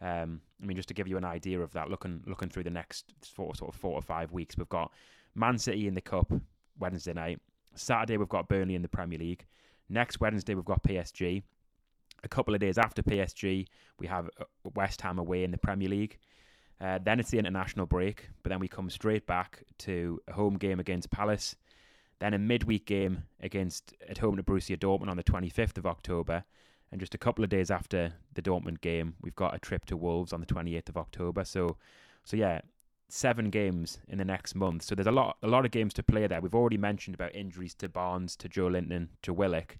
Um, 0.00 0.40
I 0.62 0.66
mean, 0.66 0.76
just 0.76 0.88
to 0.88 0.94
give 0.94 1.08
you 1.08 1.16
an 1.16 1.24
idea 1.24 1.60
of 1.60 1.72
that, 1.72 1.90
looking 1.90 2.22
looking 2.26 2.48
through 2.48 2.64
the 2.64 2.70
next 2.70 3.06
four, 3.22 3.54
sort 3.54 3.74
of 3.74 3.80
four 3.80 3.94
or 3.94 4.02
five 4.02 4.32
weeks, 4.32 4.56
we've 4.56 4.68
got 4.68 4.92
Man 5.34 5.58
City 5.58 5.86
in 5.86 5.94
the 5.94 6.00
Cup 6.00 6.32
Wednesday 6.78 7.12
night. 7.12 7.40
Saturday 7.74 8.16
we've 8.16 8.28
got 8.28 8.48
Burnley 8.48 8.74
in 8.74 8.82
the 8.82 8.88
Premier 8.88 9.18
League. 9.18 9.44
Next 9.88 10.20
Wednesday, 10.20 10.54
we've 10.54 10.64
got 10.64 10.82
PSG. 10.82 11.42
A 12.24 12.28
couple 12.28 12.54
of 12.54 12.60
days 12.60 12.78
after 12.78 13.02
PSG, 13.02 13.66
we 14.00 14.06
have 14.06 14.28
uh, 14.40 14.44
West 14.74 15.00
Ham 15.02 15.18
away 15.18 15.44
in 15.44 15.50
the 15.50 15.58
Premier 15.58 15.88
League. 15.88 16.18
Uh, 16.80 16.98
then 17.02 17.20
it's 17.20 17.30
the 17.30 17.38
international 17.38 17.86
break, 17.86 18.28
but 18.42 18.50
then 18.50 18.58
we 18.58 18.68
come 18.68 18.90
straight 18.90 19.26
back 19.26 19.62
to 19.78 20.20
a 20.28 20.32
home 20.32 20.56
game 20.58 20.80
against 20.80 21.10
Palace. 21.10 21.56
Then 22.18 22.34
a 22.34 22.38
midweek 22.38 22.86
game 22.86 23.24
against 23.40 23.94
at 24.08 24.18
home 24.18 24.36
to 24.36 24.42
Borussia 24.42 24.76
Dortmund 24.76 25.08
on 25.08 25.16
the 25.16 25.22
25th 25.22 25.78
of 25.78 25.86
October. 25.86 26.44
And 26.92 27.00
just 27.00 27.14
a 27.14 27.18
couple 27.18 27.42
of 27.42 27.50
days 27.50 27.70
after 27.70 28.14
the 28.34 28.42
Dortmund 28.42 28.80
game, 28.80 29.14
we've 29.20 29.34
got 29.34 29.54
a 29.54 29.58
trip 29.58 29.84
to 29.86 29.96
Wolves 29.96 30.32
on 30.32 30.40
the 30.40 30.46
28th 30.46 30.88
of 30.88 30.96
October. 30.96 31.44
So, 31.44 31.76
so 32.24 32.36
yeah, 32.36 32.60
seven 33.08 33.50
games 33.50 33.98
in 34.08 34.18
the 34.18 34.24
next 34.24 34.54
month. 34.54 34.82
So 34.82 34.94
there's 34.94 35.06
a 35.06 35.12
lot 35.12 35.36
a 35.42 35.48
lot 35.48 35.64
of 35.64 35.70
games 35.70 35.94
to 35.94 36.02
play 36.02 36.26
there. 36.26 36.40
We've 36.40 36.54
already 36.54 36.76
mentioned 36.78 37.14
about 37.14 37.34
injuries 37.34 37.74
to 37.76 37.88
Barnes, 37.88 38.36
to 38.36 38.48
Joelinton, 38.48 39.08
to 39.22 39.32
Willock, 39.32 39.78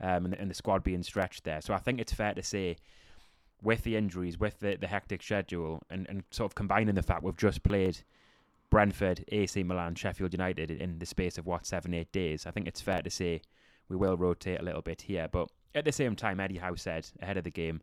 um, 0.00 0.26
and, 0.26 0.34
and, 0.34 0.50
the 0.50 0.54
squad 0.54 0.82
being 0.82 1.02
stretched 1.02 1.44
there. 1.44 1.60
So 1.60 1.74
I 1.74 1.78
think 1.78 2.00
it's 2.00 2.12
fair 2.12 2.34
to 2.34 2.42
say, 2.42 2.76
with 3.62 3.82
the 3.82 3.96
injuries, 3.96 4.38
with 4.38 4.60
the, 4.60 4.76
the 4.76 4.86
hectic 4.88 5.22
schedule, 5.22 5.82
and, 5.90 6.06
and 6.08 6.24
sort 6.30 6.50
of 6.50 6.54
combining 6.54 6.94
the 6.94 7.02
fact 7.02 7.22
we've 7.22 7.36
just 7.36 7.62
played 7.62 7.98
Brentford, 8.70 9.24
AC 9.28 9.62
Milan, 9.62 9.94
Sheffield 9.94 10.32
United 10.32 10.70
in 10.70 10.98
the 10.98 11.06
space 11.06 11.38
of 11.38 11.46
what 11.46 11.66
seven 11.66 11.92
eight 11.94 12.10
days, 12.10 12.46
I 12.46 12.50
think 12.50 12.66
it's 12.66 12.80
fair 12.80 13.02
to 13.02 13.10
say 13.10 13.42
we 13.88 13.96
will 13.96 14.16
rotate 14.16 14.60
a 14.60 14.64
little 14.64 14.82
bit 14.82 15.02
here. 15.02 15.28
But 15.30 15.50
at 15.74 15.84
the 15.84 15.92
same 15.92 16.16
time, 16.16 16.40
Eddie 16.40 16.58
Howe 16.58 16.74
said 16.74 17.06
ahead 17.20 17.36
of 17.36 17.44
the 17.44 17.50
game, 17.50 17.80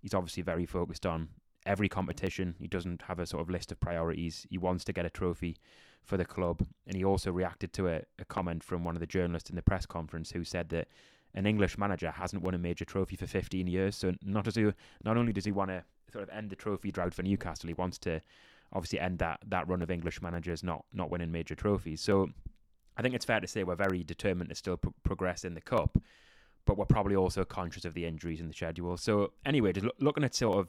he's 0.00 0.14
obviously 0.14 0.42
very 0.42 0.66
focused 0.66 1.06
on 1.06 1.28
every 1.66 1.88
competition. 1.88 2.54
He 2.58 2.68
doesn't 2.68 3.02
have 3.02 3.18
a 3.18 3.26
sort 3.26 3.42
of 3.42 3.50
list 3.50 3.72
of 3.72 3.80
priorities. 3.80 4.46
He 4.50 4.58
wants 4.58 4.84
to 4.84 4.92
get 4.92 5.06
a 5.06 5.10
trophy 5.10 5.56
for 6.04 6.16
the 6.16 6.24
club. 6.24 6.62
And 6.86 6.96
he 6.96 7.04
also 7.04 7.30
reacted 7.30 7.72
to 7.74 7.88
a, 7.88 8.02
a 8.18 8.24
comment 8.24 8.64
from 8.64 8.84
one 8.84 8.96
of 8.96 9.00
the 9.00 9.06
journalists 9.06 9.50
in 9.50 9.56
the 9.56 9.62
press 9.62 9.86
conference 9.86 10.30
who 10.30 10.44
said 10.44 10.70
that 10.70 10.88
an 11.34 11.46
English 11.46 11.76
manager 11.76 12.10
hasn't 12.10 12.42
won 12.42 12.54
a 12.54 12.58
major 12.58 12.84
trophy 12.84 13.16
for 13.16 13.26
15 13.26 13.66
years. 13.66 13.96
So 13.96 14.14
not 14.22 14.44
does 14.44 14.54
he, 14.54 14.72
not 15.04 15.16
only 15.16 15.32
does 15.32 15.44
he 15.44 15.52
want 15.52 15.70
to 15.70 15.84
sort 16.12 16.22
of 16.22 16.30
end 16.30 16.50
the 16.50 16.56
trophy 16.56 16.90
drought 16.90 17.12
for 17.12 17.22
Newcastle, 17.22 17.68
he 17.68 17.74
wants 17.74 17.98
to 17.98 18.22
obviously 18.72 19.00
end 19.00 19.18
that 19.18 19.40
that 19.46 19.68
run 19.68 19.82
of 19.82 19.90
English 19.90 20.20
managers 20.20 20.62
not 20.62 20.84
not 20.92 21.10
winning 21.10 21.32
major 21.32 21.54
trophies. 21.54 22.00
So 22.00 22.28
I 22.96 23.02
think 23.02 23.14
it's 23.14 23.24
fair 23.24 23.40
to 23.40 23.46
say 23.46 23.64
we're 23.64 23.76
very 23.76 24.02
determined 24.02 24.50
to 24.50 24.56
still 24.56 24.76
pro- 24.76 24.94
progress 25.02 25.44
in 25.44 25.54
the 25.54 25.60
cup, 25.60 25.98
but 26.68 26.76
we're 26.76 26.84
probably 26.84 27.16
also 27.16 27.46
conscious 27.46 27.86
of 27.86 27.94
the 27.94 28.04
injuries 28.04 28.40
in 28.40 28.46
the 28.46 28.52
schedule. 28.52 28.98
So 28.98 29.32
anyway, 29.46 29.72
just 29.72 29.86
lo- 29.86 29.92
looking 30.00 30.22
at 30.22 30.34
sort 30.34 30.58
of 30.58 30.68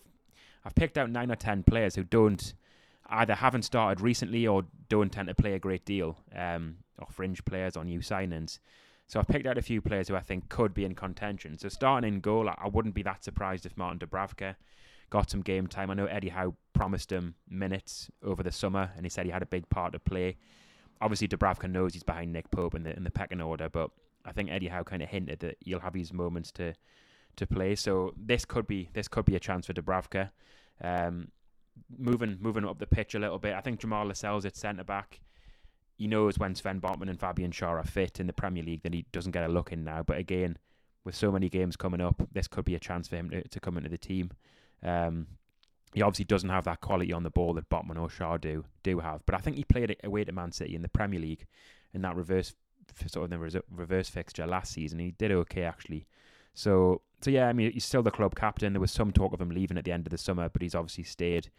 I've 0.63 0.74
picked 0.74 0.98
out 0.98 1.10
nine 1.10 1.30
or 1.30 1.36
ten 1.36 1.62
players 1.62 1.94
who 1.94 2.04
don't 2.04 2.54
either 3.10 3.36
haven't 3.36 3.63
started 3.63 4.01
recently 4.01 4.48
or 4.48 4.63
don't 4.88 5.12
tend 5.12 5.28
to 5.28 5.36
play 5.36 5.54
a 5.56 5.60
great 5.60 5.84
deal, 5.84 6.18
um, 6.34 6.78
or 7.00 7.07
fringe 7.12 7.44
players 7.44 7.75
or 7.75 7.84
new 7.84 8.00
signings. 8.00 8.60
So 9.07 9.19
I've 9.19 9.28
picked 9.28 9.46
out 9.46 9.57
a 9.57 9.62
few 9.62 9.81
players 9.81 10.07
who 10.07 10.16
I 10.16 10.22
think 10.22 10.48
could 10.48 10.74
be 10.74 10.86
in 10.86 10.96
contention. 10.96 11.57
So 11.57 11.68
starting 11.68 12.13
in 12.13 12.21
goal, 12.21 12.47
I 12.47 12.68
wouldn't 12.71 12.95
be 12.95 13.04
that 13.04 13.23
surprised 13.23 13.66
if 13.66 13.76
Martin 13.76 14.00
Dubravka 14.00 14.56
got 15.09 15.30
some 15.30 15.42
game 15.42 15.68
time. 15.68 15.90
I 15.90 15.95
know 15.95 16.06
Eddie 16.06 16.30
Howe 16.30 16.56
promised 16.71 17.12
him 17.12 17.35
minutes 17.50 18.09
over 18.23 18.42
the 18.42 18.52
summer, 18.54 18.92
and 18.95 19.06
he 19.06 19.09
said 19.09 19.26
he 19.26 19.31
had 19.31 19.42
a 19.42 19.47
big 19.47 19.68
part 19.69 19.92
to 19.94 20.00
play. 20.00 20.38
Obviously, 21.02 21.28
Dubravka 21.28 21.69
knows 21.69 21.94
he's 21.94 22.04
behind 22.04 22.31
Nick 22.31 22.52
Pope 22.52 22.76
in 22.76 22.83
the 22.83 22.95
in 22.95 23.04
the 23.04 23.12
pecking 23.12 23.42
order, 23.42 23.68
but 23.68 23.90
I 24.26 24.31
think 24.31 24.52
Eddie 24.52 24.68
Howe 24.68 24.83
kind 24.83 25.02
of 25.02 25.09
hinted 25.09 25.40
that 25.40 25.57
he'll 25.59 25.80
have 25.80 25.94
his 25.94 26.14
moments 26.14 26.52
to 26.54 26.73
to 27.35 27.47
play. 27.47 27.76
So 27.76 28.14
this 28.18 28.45
could 28.45 28.68
be 28.68 28.90
this 28.94 29.07
could 29.07 29.26
be 29.26 29.35
a 29.35 29.40
chance 29.40 29.68
for 29.68 29.73
Dubravka. 29.73 30.31
Um, 30.81 31.30
moving 31.97 32.38
moving 32.40 32.66
up 32.66 32.80
the 32.80 32.88
pitch 32.88 33.16
a 33.16 33.19
little 33.19 33.40
bit. 33.40 33.54
I 33.54 33.61
think 33.61 33.80
Jamal 33.80 34.06
Lascelles 34.06 34.45
at 34.45 34.56
centre 34.56 34.83
back. 34.83 35.21
He 35.97 36.07
knows 36.07 36.38
when 36.38 36.56
Sven 36.56 36.80
Botman 36.80 37.09
and 37.09 37.19
Fabian 37.19 37.52
Schär 37.52 37.78
are 37.78 37.83
fit 37.83 38.21
in 38.21 38.28
the 38.28 38.33
Premier 38.33 38.64
League, 38.64 38.83
then 38.83 38.94
he 38.94 39.06
doesn't 39.11 39.33
get 39.33 39.44
a 39.44 39.52
look 39.52 39.73
in 39.73 39.83
now. 39.83 40.02
But 40.02 40.18
again, 40.18 40.57
with 41.04 41.14
so 41.14 41.30
many 41.30 41.49
games 41.49 41.76
coming 41.76 41.99
up, 41.99 42.21
this 42.31 42.47
could 42.47 42.64
be 42.64 42.76
a 42.76 42.80
chance 42.80 43.09
for 43.09 43.18
him 43.18 43.30
to, 43.31 43.45
to 43.45 43.59
come 43.59 43.76
into 43.76 43.90
the 43.90 43.97
team. 43.97 44.31
Um, 44.81 45.28
he 45.94 46.02
obviously 46.02 46.26
doesn't 46.26 46.49
have 46.49 46.64
that 46.66 46.80
quality 46.80 47.11
on 47.11 47.23
the 47.23 47.30
ball 47.30 47.54
that 47.56 47.69
Botman 47.69 47.99
or 47.99 48.07
Schär 48.07 48.40
do 48.40 48.64
do 48.83 48.99
have. 48.99 49.26
But 49.26 49.35
I 49.35 49.40
think 49.40 49.57
he 49.57 49.64
played 49.64 49.95
away 50.04 50.23
to 50.23 50.31
Man 50.31 50.52
City 50.52 50.76
in 50.76 50.83
the 50.83 50.90
Premier 50.90 51.19
League 51.19 51.45
in 51.94 52.02
that 52.04 52.16
reverse 52.16 52.54
sort 53.08 53.26
of 53.26 53.30
the 53.30 53.64
reverse 53.69 54.10
fixture 54.10 54.48
last 54.48 54.74
season. 54.74 55.00
He 55.00 55.12
did 55.12 55.31
okay 55.31 55.64
actually. 55.64 56.08
So 56.54 57.02
so 57.22 57.31
yeah, 57.31 57.48
I 57.48 57.54
mean 57.54 57.72
he's 57.72 57.86
still 57.86 58.04
the 58.04 58.12
club 58.12 58.36
captain. 58.36 58.74
There 58.74 58.81
was 58.81 58.92
some 58.92 59.12
talk 59.12 59.34
of 59.34 59.42
him 59.42 59.50
leaving 59.50 59.78
at 59.78 59.86
the 59.86 59.92
end 59.92 60.08
of 60.08 60.12
the 60.12 60.18
summer, 60.18 60.50
but 60.50 60.62
he's 60.62 60.76
obviously 60.76 61.04
stayed. 61.04 61.50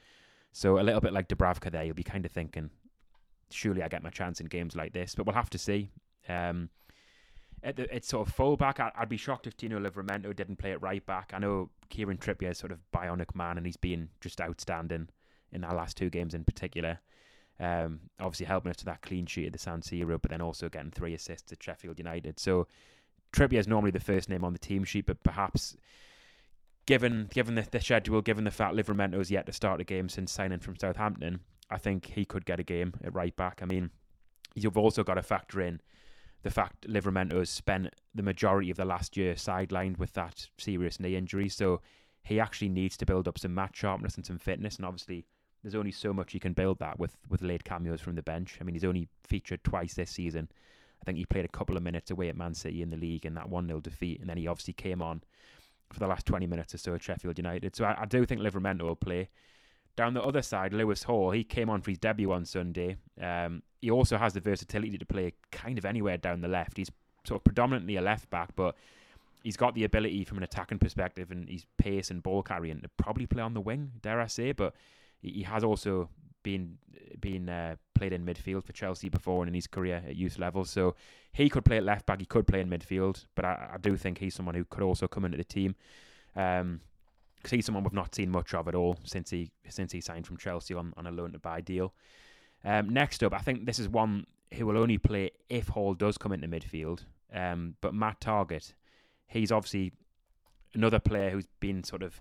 So 0.53 0.79
a 0.79 0.83
little 0.83 1.01
bit 1.01 1.13
like 1.13 1.29
Dubravka 1.29 1.71
there, 1.71 1.85
you'll 1.85 1.95
be 1.95 2.03
kind 2.03 2.27
of 2.27 2.33
thinking, 2.33 2.71
surely 3.51 3.83
I 3.83 3.89
get 3.89 4.03
my 4.03 4.11
chance 4.11 4.41
in 4.41 4.47
games 4.47 4.75
like 4.75 4.93
this. 4.93 5.15
But 5.15 5.27
we'll 5.27 5.35
have 5.35 5.51
to 5.51 5.59
see. 5.59 5.91
Um, 6.29 6.71
at 7.63 7.77
the, 7.77 7.95
it's 7.95 8.09
sort 8.09 8.27
of 8.27 8.35
fullback. 8.35 8.81
I, 8.81 8.91
would 8.99 9.09
be 9.09 9.17
shocked 9.17 9.47
if 9.47 9.57
Tino 9.57 9.79
Livramento 9.79 10.35
didn't 10.35 10.57
play 10.57 10.73
at 10.73 10.83
right 10.83 11.05
back. 11.05 11.33
I 11.35 11.39
know 11.39 11.71
Kieran 11.89 12.19
Trippier 12.19 12.51
is 12.51 12.59
sort 12.59 12.73
of 12.73 12.79
bionic 12.93 13.35
man, 13.35 13.59
and 13.59 13.67
he's 13.67 13.77
been 13.77 14.09
just 14.21 14.41
outstanding 14.41 15.09
in 15.53 15.65
our 15.65 15.75
last 15.75 15.97
two 15.97 16.11
games 16.11 16.35
in 16.35 16.45
particular. 16.45 17.01
Um, 17.61 18.00
obviously 18.19 18.47
helping 18.47 18.71
us 18.71 18.79
to 18.79 18.87
that 18.87 19.02
clean 19.02 19.26
sheet 19.26 19.49
at 19.49 19.52
the 19.52 19.59
San 19.59 19.83
Siro, 19.83 20.21
but 20.21 20.31
then 20.31 20.40
also 20.40 20.71
getting 20.71 20.90
three 20.90 21.12
assists 21.12 21.52
at 21.52 21.62
Sheffield 21.62 21.99
United. 21.99 22.40
So 22.40 22.67
Trippier 23.33 23.59
is 23.59 23.69
normally 23.69 23.90
the 23.90 24.00
first 24.00 24.31
name 24.31 24.45
on 24.45 24.55
the 24.55 24.59
team 24.59 24.83
sheet, 24.83 25.05
but 25.05 25.23
perhaps 25.23 25.76
given 26.87 27.29
given 27.33 27.55
the, 27.57 27.67
the 27.71 27.81
schedule, 27.81 28.23
given 28.23 28.45
the 28.45 28.50
fact 28.50 28.75
Livramento's 28.75 29.31
yet 29.31 29.47
to 29.47 29.52
start 29.52 29.81
a 29.81 29.85
game 29.85 30.09
since 30.09 30.33
signing 30.33 30.61
from 30.61 30.76
Southampton, 30.76 31.40
I 31.71 31.76
think 31.76 32.07
he 32.07 32.25
could 32.25 32.47
get 32.47 32.61
a 32.61 32.64
game 32.64 32.95
at 33.05 33.14
right 33.14 33.37
back. 33.37 33.61
I 33.62 33.67
mean, 33.67 33.90
you've 34.55 34.79
also 34.79 35.05
got 35.05 35.14
to 35.14 35.23
factor 35.23 35.61
in 35.61 35.81
the 36.43 36.50
fact 36.50 36.88
Livramento 36.88 37.38
has 37.38 37.50
spent 37.50 37.95
the 38.14 38.23
majority 38.23 38.71
of 38.71 38.76
the 38.76 38.85
last 38.85 39.17
year 39.17 39.35
sidelined 39.35 39.99
with 39.99 40.14
that 40.14 40.49
serious 40.59 40.99
knee 40.99 41.14
injury. 41.14 41.49
So 41.49 41.81
he 42.23 42.40
actually 42.40 42.71
needs 42.71 42.97
to 42.97 43.07
build 43.07 43.29
up 43.29 43.38
some 43.38 43.55
match 43.55 43.76
sharpness 43.76 44.17
and 44.17 44.25
some 44.25 44.38
fitness. 44.38 44.76
And 44.76 44.87
obviously, 44.87 45.26
there's 45.62 45.75
only 45.75 45.93
so 45.93 46.12
much 46.12 46.35
you 46.35 46.40
can 46.40 46.52
build 46.52 46.79
that 46.79 46.99
with 46.99 47.17
with 47.29 47.43
late 47.43 47.64
cameos 47.64 48.00
from 48.00 48.14
the 48.14 48.23
bench. 48.23 48.59
I 48.61 48.64
mean, 48.64 48.75
he's 48.75 48.85
only 48.85 49.09
featured 49.26 49.62
twice 49.64 49.95
this 49.95 50.11
season. 50.11 50.49
I 51.00 51.05
think 51.05 51.19
he 51.19 51.25
played 51.25 51.45
a 51.45 51.49
couple 51.49 51.76
of 51.76 51.83
minutes 51.83 52.11
away 52.11 52.29
at 52.29 52.37
Man 52.37 52.55
City 52.55 52.83
in 52.83 52.90
the 52.90 52.97
league 52.97 53.25
in 53.25 53.35
that 53.35 53.49
1 53.49 53.67
0 53.67 53.81
defeat, 53.81 54.21
and 54.21 54.29
then 54.29 54.37
he 54.37 54.47
obviously 54.47 54.75
came 54.75 55.00
on 55.00 55.23
for 55.93 55.99
the 55.99 56.07
last 56.07 56.26
20 56.26 56.47
minutes 56.47 56.75
or 56.75 56.79
so 56.79 56.95
at 56.95 57.02
Sheffield 57.02 57.38
United. 57.38 57.75
So 57.75 57.85
I, 57.85 58.02
I 58.02 58.05
do 58.05 58.25
think 58.25 58.40
Livramento 58.40 58.83
will 58.83 58.97
play. 58.97 59.29
Down 59.97 60.14
the 60.14 60.23
other 60.23 60.43
side, 60.43 60.73
Lewis 60.73 61.02
Hall, 61.02 61.33
he 61.33 61.43
came 61.43 61.69
on 61.69 61.83
for 61.83 61.90
his 61.90 61.99
debut 61.99 62.31
on 62.33 62.45
Sunday. 62.45 62.97
Um, 63.21 63.62
he 63.81 63.90
also 63.90 64.17
has 64.19 64.33
the 64.35 64.40
versatility 64.40 64.97
to 64.97 65.05
play 65.05 65.35
kind 65.50 65.79
of 65.79 65.85
anywhere 65.85 66.17
down 66.17 66.40
the 66.40 66.49
left. 66.49 66.76
He's 66.76 66.90
sort 67.26 67.40
of 67.40 67.45
predominantly 67.45 67.97
a 67.97 68.00
left 68.00 68.31
back, 68.31 68.50
but 68.55 68.76
he's 69.43 69.57
got 69.57 69.75
the 69.75 69.85
ability 69.85 70.25
from 70.25 70.38
an 70.38 70.45
attacking 70.45 70.79
perspective 70.79 71.31
and 71.31 71.49
his 71.49 71.67
pace 71.76 72.11
and 72.11 72.23
ball 72.23 72.43
carrying 72.43 72.81
to 72.83 72.88
probably 72.97 73.26
play 73.26 73.43
on 73.43 73.55
the 73.55 73.61
wing, 73.61 73.93
dare 74.00 74.21
I 74.21 74.26
say. 74.26 74.52
But 74.52 74.75
he 75.23 75.43
has 75.43 75.65
also 75.65 76.09
been 76.43 76.79
been 77.21 77.49
uh, 77.49 77.77
played 77.95 78.12
in 78.12 78.25
midfield 78.25 78.65
for 78.65 78.73
Chelsea 78.73 79.09
before 79.09 79.43
and 79.43 79.49
in 79.49 79.55
his 79.55 79.67
career 79.67 80.03
at 80.07 80.17
youth 80.17 80.39
level. 80.39 80.65
So 80.65 80.95
he 81.33 81.49
could 81.49 81.65
play 81.65 81.77
at 81.77 81.85
left 81.85 82.07
back. 82.07 82.21
He 82.21 82.27
could 82.27 82.47
play 82.47 82.61
in 82.61 82.71
midfield, 82.71 83.27
but 83.35 83.45
I, 83.45 83.73
I 83.75 83.79
do 83.79 83.97
think 83.97 84.19
he's 84.19 84.35
someone 84.35 84.55
who 84.55 84.65
could 84.65 84.83
also 84.83 85.07
come 85.07 85.25
into 85.25 85.37
the 85.37 85.45
team. 85.45 85.75
Um, 86.35 86.81
because 87.37 87.53
he's 87.53 87.67
someone 87.67 87.85
we've 87.85 87.95
not 87.95 88.15
seen 88.15 88.31
much 88.31 88.53
of 88.53 88.69
at 88.69 88.75
all 88.75 88.99
since 89.05 89.31
he 89.31 89.50
since 89.69 89.93
he 89.93 90.00
signed 90.03 90.27
from 90.27 90.37
Chelsea 90.37 90.75
on, 90.75 90.93
on 90.97 91.07
a 91.07 91.11
loan 91.11 91.33
to 91.33 91.39
buy 91.39 91.62
deal. 91.62 91.95
Um, 92.65 92.91
next 92.91 93.23
up, 93.23 93.33
I 93.33 93.39
think 93.39 93.65
this 93.65 93.79
is 93.79 93.89
one 93.89 94.27
who 94.53 94.67
will 94.67 94.77
only 94.77 94.99
play 94.99 95.31
if 95.49 95.69
Hall 95.69 95.95
does 95.95 96.19
come 96.19 96.33
into 96.33 96.49
midfield. 96.49 97.05
Um, 97.33 97.77
but 97.81 97.95
Matt 97.95 98.21
Targett, 98.21 98.75
he's 99.27 99.50
obviously 99.50 99.93
another 100.75 100.99
player 100.99 101.31
who's 101.31 101.47
been 101.61 101.83
sort 101.83 102.03
of 102.03 102.21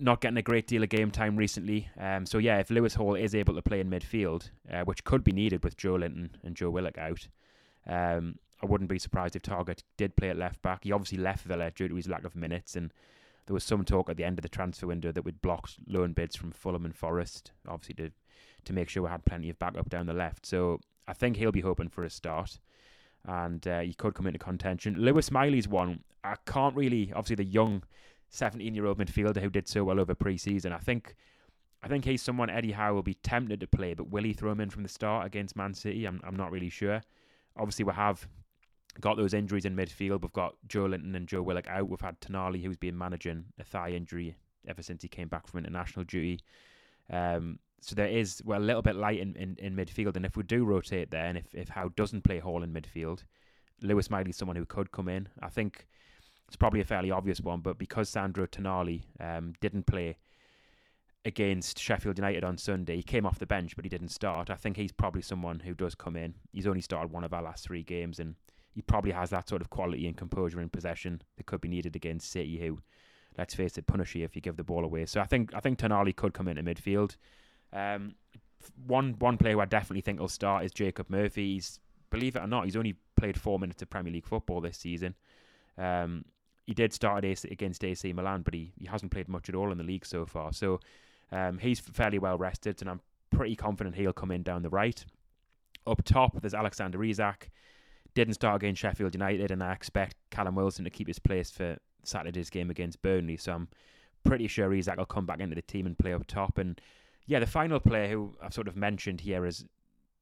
not 0.00 0.20
getting 0.20 0.38
a 0.38 0.42
great 0.42 0.66
deal 0.66 0.82
of 0.82 0.88
game 0.88 1.10
time 1.10 1.36
recently. 1.36 1.88
Um, 1.98 2.26
so 2.26 2.38
yeah, 2.38 2.58
if 2.58 2.70
Lewis 2.70 2.94
Hall 2.94 3.14
is 3.14 3.34
able 3.34 3.54
to 3.54 3.62
play 3.62 3.80
in 3.80 3.90
midfield, 3.90 4.50
uh, 4.72 4.82
which 4.84 5.04
could 5.04 5.22
be 5.22 5.32
needed 5.32 5.62
with 5.62 5.76
Joelinton 5.76 6.30
and 6.42 6.56
Joe 6.56 6.70
Willock 6.70 6.98
out, 6.98 7.28
um, 7.86 8.38
I 8.62 8.66
wouldn't 8.66 8.90
be 8.90 8.98
surprised 8.98 9.36
if 9.36 9.42
Targett 9.42 9.82
did 9.96 10.16
play 10.16 10.30
at 10.30 10.36
left 10.36 10.60
back. 10.62 10.84
He 10.84 10.92
obviously 10.92 11.18
left 11.18 11.44
Villa 11.44 11.70
due 11.70 11.88
to 11.88 11.94
his 11.94 12.08
lack 12.08 12.24
of 12.24 12.36
minutes, 12.36 12.76
and 12.76 12.92
there 13.46 13.54
was 13.54 13.64
some 13.64 13.84
talk 13.84 14.10
at 14.10 14.16
the 14.16 14.24
end 14.24 14.38
of 14.38 14.42
the 14.42 14.48
transfer 14.48 14.86
window 14.86 15.12
that 15.12 15.24
we'd 15.24 15.42
blocked 15.42 15.76
loan 15.86 16.12
bids 16.12 16.36
from 16.36 16.52
Fulham 16.52 16.84
and 16.84 16.94
Forest, 16.94 17.52
obviously 17.66 17.94
to 17.94 18.10
to 18.64 18.72
make 18.74 18.90
sure 18.90 19.02
we 19.02 19.08
had 19.08 19.24
plenty 19.24 19.48
of 19.48 19.58
backup 19.58 19.88
down 19.88 20.06
the 20.06 20.12
left. 20.12 20.44
So 20.44 20.80
I 21.08 21.14
think 21.14 21.36
he'll 21.36 21.50
be 21.50 21.62
hoping 21.62 21.88
for 21.88 22.04
a 22.04 22.10
start, 22.10 22.58
and 23.24 23.66
uh, 23.66 23.80
he 23.80 23.94
could 23.94 24.14
come 24.14 24.26
into 24.26 24.38
contention. 24.38 24.94
Lewis 24.98 25.30
Miley's 25.30 25.68
one. 25.68 26.00
I 26.22 26.36
can't 26.44 26.76
really, 26.76 27.10
obviously, 27.14 27.36
the 27.36 27.44
young 27.44 27.82
17 28.30 28.74
year 28.74 28.86
old 28.86 28.98
midfielder 28.98 29.40
who 29.40 29.50
did 29.50 29.68
so 29.68 29.84
well 29.84 30.00
over 30.00 30.14
pre 30.14 30.36
season. 30.38 30.72
I 30.72 30.78
think. 30.78 31.14
I 31.82 31.88
think 31.88 32.04
he's 32.04 32.20
someone 32.20 32.50
Eddie 32.50 32.72
Howe 32.72 32.92
will 32.92 33.02
be 33.02 33.14
tempted 33.14 33.60
to 33.60 33.66
play, 33.66 33.94
but 33.94 34.10
will 34.10 34.24
he 34.24 34.34
throw 34.34 34.52
him 34.52 34.60
in 34.60 34.68
from 34.68 34.82
the 34.82 34.88
start 34.90 35.24
against 35.24 35.56
Man 35.56 35.72
City? 35.72 36.04
I'm 36.04 36.20
I'm 36.24 36.36
not 36.36 36.50
really 36.50 36.68
sure. 36.68 37.00
Obviously, 37.56 37.86
we 37.86 37.92
have 37.92 38.26
got 39.00 39.16
those 39.16 39.34
injuries 39.34 39.64
in 39.64 39.74
midfield. 39.74 40.22
We've 40.22 40.32
got 40.32 40.56
Joelinton 40.68 41.14
and 41.14 41.26
Joe 41.26 41.42
Willock 41.42 41.68
out. 41.68 41.88
We've 41.88 42.00
had 42.00 42.20
Tonali, 42.20 42.62
who's 42.62 42.76
been 42.76 42.98
managing 42.98 43.44
a 43.58 43.64
thigh 43.64 43.90
injury 43.90 44.36
ever 44.68 44.82
since 44.82 45.02
he 45.02 45.08
came 45.08 45.28
back 45.28 45.46
from 45.46 45.58
international 45.58 46.04
duty. 46.04 46.40
Um, 47.10 47.58
so 47.80 47.94
there 47.94 48.08
is 48.08 48.42
well 48.44 48.60
a 48.60 48.62
little 48.62 48.82
bit 48.82 48.96
light 48.96 49.20
in, 49.20 49.34
in, 49.36 49.56
in 49.58 49.74
midfield, 49.74 50.16
and 50.16 50.26
if 50.26 50.36
we 50.36 50.42
do 50.42 50.64
rotate 50.64 51.10
there, 51.10 51.24
and 51.24 51.38
if 51.38 51.54
if 51.54 51.68
Howe 51.68 51.88
doesn't 51.96 52.24
play 52.24 52.38
Hall 52.38 52.62
in 52.62 52.72
midfield, 52.72 53.24
Lewis 53.80 54.10
Miley's 54.10 54.36
someone 54.36 54.56
who 54.56 54.66
could 54.66 54.92
come 54.92 55.08
in. 55.08 55.28
I 55.42 55.48
think 55.48 55.86
it's 56.50 56.56
probably 56.56 56.80
a 56.80 56.84
fairly 56.84 57.12
obvious 57.12 57.40
one, 57.40 57.60
but 57.60 57.78
because 57.78 58.08
Sandro 58.08 58.44
Tonali 58.44 59.02
um, 59.20 59.52
didn't 59.60 59.86
play 59.86 60.16
against 61.24 61.78
Sheffield 61.78 62.18
United 62.18 62.42
on 62.42 62.58
Sunday, 62.58 62.96
he 62.96 63.04
came 63.04 63.24
off 63.24 63.38
the 63.38 63.46
bench, 63.46 63.76
but 63.76 63.84
he 63.84 63.88
didn't 63.88 64.08
start. 64.08 64.50
I 64.50 64.56
think 64.56 64.76
he's 64.76 64.90
probably 64.90 65.22
someone 65.22 65.60
who 65.60 65.74
does 65.74 65.94
come 65.94 66.16
in. 66.16 66.34
He's 66.52 66.66
only 66.66 66.80
started 66.80 67.12
one 67.12 67.22
of 67.22 67.32
our 67.32 67.40
last 67.40 67.64
three 67.64 67.84
games, 67.84 68.18
and 68.18 68.34
he 68.72 68.82
probably 68.82 69.12
has 69.12 69.30
that 69.30 69.48
sort 69.48 69.62
of 69.62 69.70
quality 69.70 70.08
and 70.08 70.16
composure 70.16 70.60
in 70.60 70.68
possession 70.70 71.22
that 71.36 71.46
could 71.46 71.60
be 71.60 71.68
needed 71.68 71.94
against 71.94 72.32
City, 72.32 72.58
who, 72.58 72.80
let's 73.38 73.54
face 73.54 73.78
it, 73.78 73.86
punish 73.86 74.16
you 74.16 74.24
if 74.24 74.34
you 74.34 74.42
give 74.42 74.56
the 74.56 74.64
ball 74.64 74.84
away. 74.84 75.06
So 75.06 75.20
I 75.20 75.26
think 75.26 75.54
I 75.54 75.60
think 75.60 75.78
Tonali 75.78 76.16
could 76.16 76.34
come 76.34 76.48
into 76.48 76.64
midfield. 76.64 77.14
Um, 77.72 78.16
one 78.88 79.14
one 79.20 79.36
player 79.36 79.54
who 79.54 79.60
I 79.60 79.66
definitely 79.66 80.00
think 80.00 80.18
will 80.18 80.26
start 80.26 80.64
is 80.64 80.72
Jacob 80.72 81.10
Murphy. 81.10 81.54
He's 81.54 81.78
believe 82.10 82.34
it 82.34 82.42
or 82.42 82.48
not, 82.48 82.64
he's 82.64 82.74
only 82.74 82.96
played 83.14 83.38
four 83.38 83.60
minutes 83.60 83.82
of 83.82 83.88
Premier 83.88 84.12
League 84.12 84.26
football 84.26 84.60
this 84.60 84.78
season. 84.78 85.14
Um, 85.78 86.24
he 86.70 86.74
did 86.74 86.92
start 86.92 87.24
against 87.24 87.82
AC 87.82 88.12
Milan, 88.12 88.42
but 88.42 88.54
he, 88.54 88.72
he 88.78 88.86
hasn't 88.86 89.10
played 89.10 89.28
much 89.28 89.48
at 89.48 89.56
all 89.56 89.72
in 89.72 89.78
the 89.78 89.82
league 89.82 90.06
so 90.06 90.24
far. 90.24 90.52
So 90.52 90.78
um, 91.32 91.58
he's 91.58 91.80
fairly 91.80 92.20
well 92.20 92.38
rested, 92.38 92.80
and 92.80 92.88
I'm 92.88 93.00
pretty 93.30 93.56
confident 93.56 93.96
he'll 93.96 94.12
come 94.12 94.30
in 94.30 94.44
down 94.44 94.62
the 94.62 94.68
right. 94.68 95.04
Up 95.84 96.00
top, 96.04 96.40
there's 96.40 96.54
Alexander 96.54 97.02
Isak 97.02 97.50
didn't 98.14 98.34
start 98.34 98.62
against 98.62 98.80
Sheffield 98.80 99.14
United, 99.14 99.50
and 99.50 99.64
I 99.64 99.72
expect 99.72 100.14
Callum 100.30 100.54
Wilson 100.54 100.84
to 100.84 100.90
keep 100.90 101.08
his 101.08 101.18
place 101.18 101.50
for 101.50 101.76
Saturday's 102.04 102.50
game 102.50 102.70
against 102.70 103.02
Burnley. 103.02 103.36
So 103.36 103.52
I'm 103.52 103.68
pretty 104.22 104.46
sure 104.46 104.72
Isak 104.72 104.96
will 104.96 105.06
come 105.06 105.26
back 105.26 105.40
into 105.40 105.56
the 105.56 105.62
team 105.62 105.86
and 105.86 105.98
play 105.98 106.12
up 106.12 106.24
top. 106.28 106.56
And 106.56 106.80
yeah, 107.26 107.40
the 107.40 107.48
final 107.48 107.80
player 107.80 108.06
who 108.06 108.36
I've 108.40 108.54
sort 108.54 108.68
of 108.68 108.76
mentioned 108.76 109.22
here 109.22 109.44
is 109.44 109.64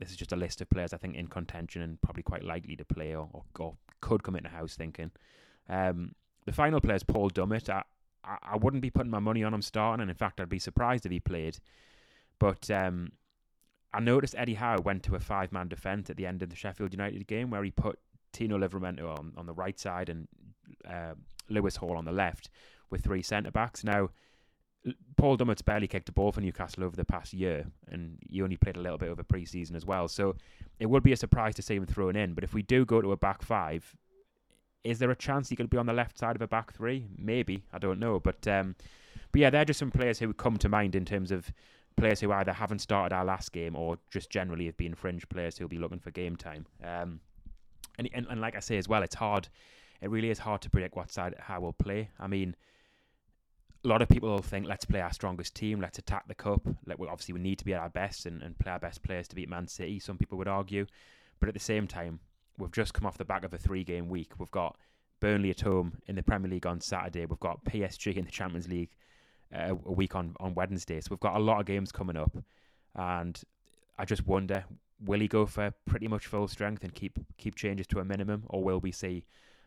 this 0.01 0.09
is 0.09 0.17
just 0.17 0.33
a 0.33 0.37
list 0.37 0.63
of 0.63 0.71
players 0.71 0.95
I 0.95 0.97
think 0.97 1.15
in 1.15 1.27
contention 1.27 1.83
and 1.83 2.01
probably 2.01 2.23
quite 2.23 2.43
likely 2.43 2.75
to 2.77 2.87
play 2.87 3.15
or, 3.15 3.29
or, 3.35 3.43
or 3.59 3.77
could 4.01 4.23
come 4.23 4.37
into 4.37 4.49
Howe's 4.49 4.77
thinking. 4.77 5.11
Um, 5.69 6.15
the 6.49 6.55
final 6.55 6.81
player 6.81 6.97
is 6.97 7.03
Paul 7.03 7.29
Dummett. 7.29 7.69
I, 7.69 7.83
I, 8.25 8.39
I 8.53 8.57
wouldn't 8.57 8.81
be 8.81 8.89
putting 8.89 9.11
my 9.11 9.19
money 9.19 9.45
on 9.45 9.53
him 9.53 9.61
starting, 9.61 10.01
and 10.01 10.11
in 10.11 10.17
fact, 10.17 10.41
I'd 10.41 10.49
be 10.49 10.59
surprised 10.59 11.05
if 11.05 11.13
he 11.13 11.21
played. 11.21 11.59
But 12.39 12.71
um, 12.71 13.13
I 13.93 14.01
noticed 14.01 14.35
Eddie 14.37 14.55
Howe 14.55 14.81
went 14.81 15.03
to 15.05 15.15
a 15.15 15.21
five 15.21 15.53
man 15.53 15.69
defence 15.69 16.09
at 16.09 16.17
the 16.17 16.27
end 16.27 16.43
of 16.43 16.49
the 16.49 16.57
Sheffield 16.57 16.93
United 16.95 17.27
game 17.27 17.51
where 17.51 17.63
he 17.63 17.71
put 17.71 17.99
Tino 18.33 18.57
Livramento 18.57 19.19
on, 19.19 19.35
on 19.37 19.45
the 19.45 19.53
right 19.53 19.79
side 19.79 20.09
and 20.09 20.27
uh, 20.89 21.15
Lewis 21.51 21.77
Hall 21.77 21.97
on 21.97 22.07
the 22.07 22.13
left 22.13 22.49
with 22.89 23.05
three 23.05 23.23
centre 23.23 23.51
backs. 23.51 23.85
Now, 23.85 24.09
Paul 25.19 25.37
Dummett's 25.37 25.61
barely 25.61 25.87
kicked 25.87 26.09
a 26.09 26.13
ball 26.13 26.33
for 26.33 26.41
Newcastle 26.41 26.85
over 26.85 26.97
the 26.97 27.05
past 27.05 27.35
year, 27.35 27.67
and 27.91 28.17
he 28.27 28.41
only 28.41 28.57
played 28.57 28.77
a 28.77 28.81
little 28.81 28.97
bit 28.97 29.11
over 29.11 29.23
pre 29.23 29.45
season 29.45 29.77
as 29.77 29.85
well. 29.85 30.09
So 30.09 30.37
it 30.79 30.87
would 30.87 31.03
be 31.03 31.13
a 31.13 31.17
surprise 31.17 31.55
to 31.57 31.63
see 31.63 31.75
him 31.75 31.85
thrown 31.85 32.17
in. 32.17 32.33
But 32.33 32.45
if 32.45 32.55
we 32.55 32.63
do 32.63 32.87
go 32.87 33.03
to 33.03 33.13
a 33.13 33.17
back 33.17 33.43
five, 33.43 33.95
is 34.85 34.99
there 34.99 35.11
a 35.11 35.17
chance 35.17 35.49
he 35.49 35.57
could 35.57 35.71
be 35.71 35.77
on 35.77 35.87
the 35.87 35.93
left 35.93 36.19
side 36.19 36.37
of 36.37 36.43
a 36.43 36.49
back 36.49 36.73
three? 36.73 37.07
Maybe. 37.17 37.65
I 37.73 37.79
don't 37.79 37.99
know. 37.99 38.21
But 38.21 38.47
um, 38.47 38.77
but 39.33 39.41
yeah, 39.41 39.51
they're 39.51 39.65
just 39.65 39.79
some 39.79 39.91
players 39.91 40.19
who 40.19 40.33
come 40.33 40.57
to 40.59 40.69
mind 40.69 40.95
in 40.95 41.05
terms 41.05 41.31
of 41.31 41.53
players 41.97 42.21
who 42.21 42.33
either 42.33 42.53
haven't 42.53 42.79
started 42.79 43.15
our 43.15 43.25
last 43.25 43.53
game 43.53 43.77
or 43.77 43.99
just 44.11 44.31
generally 44.31 44.67
have 44.67 44.77
been 44.77 44.95
fringe 44.95 45.29
players 45.29 45.59
who'll 45.59 45.69
be 45.69 45.79
looking 45.79 45.99
for 45.99 46.11
game 46.11 46.37
time. 46.37 46.67
Um, 46.83 47.21
and, 47.99 48.09
and, 48.15 48.27
and 48.31 48.41
like 48.41 48.57
I 48.57 48.61
say 48.61 48.79
as 48.79 48.89
well, 48.89 49.03
it's 49.03 49.17
hard. 49.17 49.49
It 50.01 50.11
really 50.11 50.31
is 50.31 50.39
hard 50.39 50.63
to 50.63 50.71
predict 50.71 50.95
what 50.97 51.11
side 51.11 51.35
how 51.39 51.61
we'll 51.61 51.73
play. 51.73 52.11
I 52.21 52.29
mean, 52.29 52.55
a 53.85 53.89
lot 53.89 54.01
of 54.01 54.09
people 54.09 54.29
will 54.29 54.43
think 54.43 54.67
let's 54.67 54.85
play 54.85 55.01
our 55.01 55.13
strongest 55.13 55.55
team, 55.55 55.81
let's 55.81 55.99
attack 55.99 56.29
the 56.29 56.35
cup. 56.35 56.67
Like, 56.87 56.99
well, 56.99 57.11
obviously 57.11 57.35
we 57.35 57.41
need 57.41 57.59
to 57.59 57.65
be 57.65 57.75
at 57.75 57.81
our 57.81 57.91
best 57.91 58.27
and, 58.27 58.43
and 58.43 58.59
play 58.59 58.73
our 58.73 58.79
best 58.79 59.03
players 59.03 59.27
to 59.29 59.37
beat 59.37 59.49
Man 59.49 59.67
City. 59.67 59.99
Some 59.99 60.19
people 60.19 60.39
would 60.39 60.49
argue, 60.49 60.87
but 61.41 61.49
at 61.49 61.55
the 61.55 61.61
same 61.61 61.87
time, 61.87 62.21
we've 62.59 62.73
just 62.73 62.95
come 62.95 63.07
off 63.07 63.19
the 63.19 63.25
back 63.25 63.45
of 63.45 63.55
a 63.55 63.59
three-game 63.59 64.09
week. 64.09 64.33
We've 64.39 64.51
got 64.51 64.77
Burnley 65.21 65.51
at 65.51 65.61
home 65.61 65.99
in 66.07 66.17
the 66.17 66.23
Premier 66.23 66.51
League 66.51 66.67
on 66.67 66.81
Saturday. 66.81 67.27
We've 67.27 67.41
got 67.41 67.65
PSG 67.65 68.17
in 68.17 68.25
the 68.25 68.31
Champions 68.31 68.69
League 68.69 68.91
uh, 69.55 69.75
a 69.87 69.93
week 69.93 70.15
on, 70.15 70.35
on 70.41 70.55
Wednesday. 70.55 71.01
So 71.01 71.09
we've 71.11 71.21
got 71.21 71.37
a 71.37 71.41
lot 71.41 71.61
of 71.61 71.67
games 71.67 71.93
coming 71.93 72.17
up. 72.17 72.37
And 72.95 73.41
I 73.99 74.05
just 74.05 74.27
wonder 74.27 74.65
will 75.05 75.21
he 75.21 75.29
go 75.29 75.47
for 75.47 75.73
pretty 75.87 76.09
much 76.09 76.27
full 76.27 76.49
strength 76.49 76.83
and 76.83 76.93
keep 76.95 77.19
keep 77.37 77.55
changes 77.55 77.87
to 77.89 78.01
a 78.01 78.05
minimum, 78.05 78.45
or 78.49 78.63
will 78.63 78.81
we 78.81 78.93
see 78.93 79.25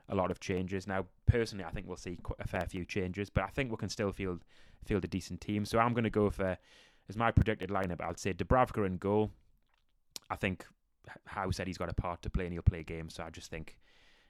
a 0.10 0.16
lot 0.16 0.32
of 0.32 0.40
changes? 0.40 0.88
Now, 0.88 1.06
personally, 1.26 1.64
I 1.64 1.72
think 1.72 1.88
we'll 1.88 1.98
see 1.98 2.18
a 2.40 2.48
fair 2.48 2.66
few 2.68 2.86
changes, 2.86 3.30
but 3.30 3.44
I 3.44 3.48
think 3.48 3.72
we 3.72 3.78
can 3.78 3.90
still 3.90 4.12
field 4.12 4.44
field 4.84 5.04
a 5.04 5.08
decent 5.08 5.42
team. 5.42 5.66
So 5.66 5.80
I'm 5.80 5.94
going 5.94 6.04
to 6.04 6.10
go 6.10 6.30
for 6.30 6.58
as 7.10 7.18
my 7.18 7.32
predicted 7.32 7.70
lineup. 7.70 8.02
I'd 8.02 8.20
say 8.20 8.34
Dubravka 8.34 8.86
in 8.86 8.98
goal. 8.98 9.32
I 10.30 10.36
think 10.36 10.66
Howe 11.26 11.52
said 11.52 11.68
he's 11.68 11.78
got 11.78 11.90
a 11.90 11.94
part 11.94 12.22
to 12.24 12.30
play 12.30 12.46
and 12.46 12.54
he'll 12.54 12.62
play 12.62 12.84
games. 12.84 13.16
So 13.16 13.24
I 13.24 13.30
just 13.30 13.50
think 13.50 13.78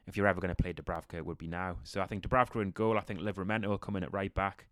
if 0.07 0.17
you're 0.17 0.27
ever 0.27 0.41
going 0.41 0.53
to 0.53 0.61
play 0.61 0.73
Dubravka, 0.73 1.15
it 1.15 1.25
would 1.25 1.37
be 1.37 1.47
now. 1.47 1.77
So 1.83 2.01
I 2.01 2.05
think 2.05 2.23
Dubravka 2.23 2.61
in 2.61 2.71
goal. 2.71 2.97
I 2.97 3.01
think 3.01 3.19
Livramento 3.19 3.67
will 3.67 3.77
come 3.77 3.95
in 3.95 4.03
at 4.03 4.13
right 4.13 4.33
back. 4.33 4.67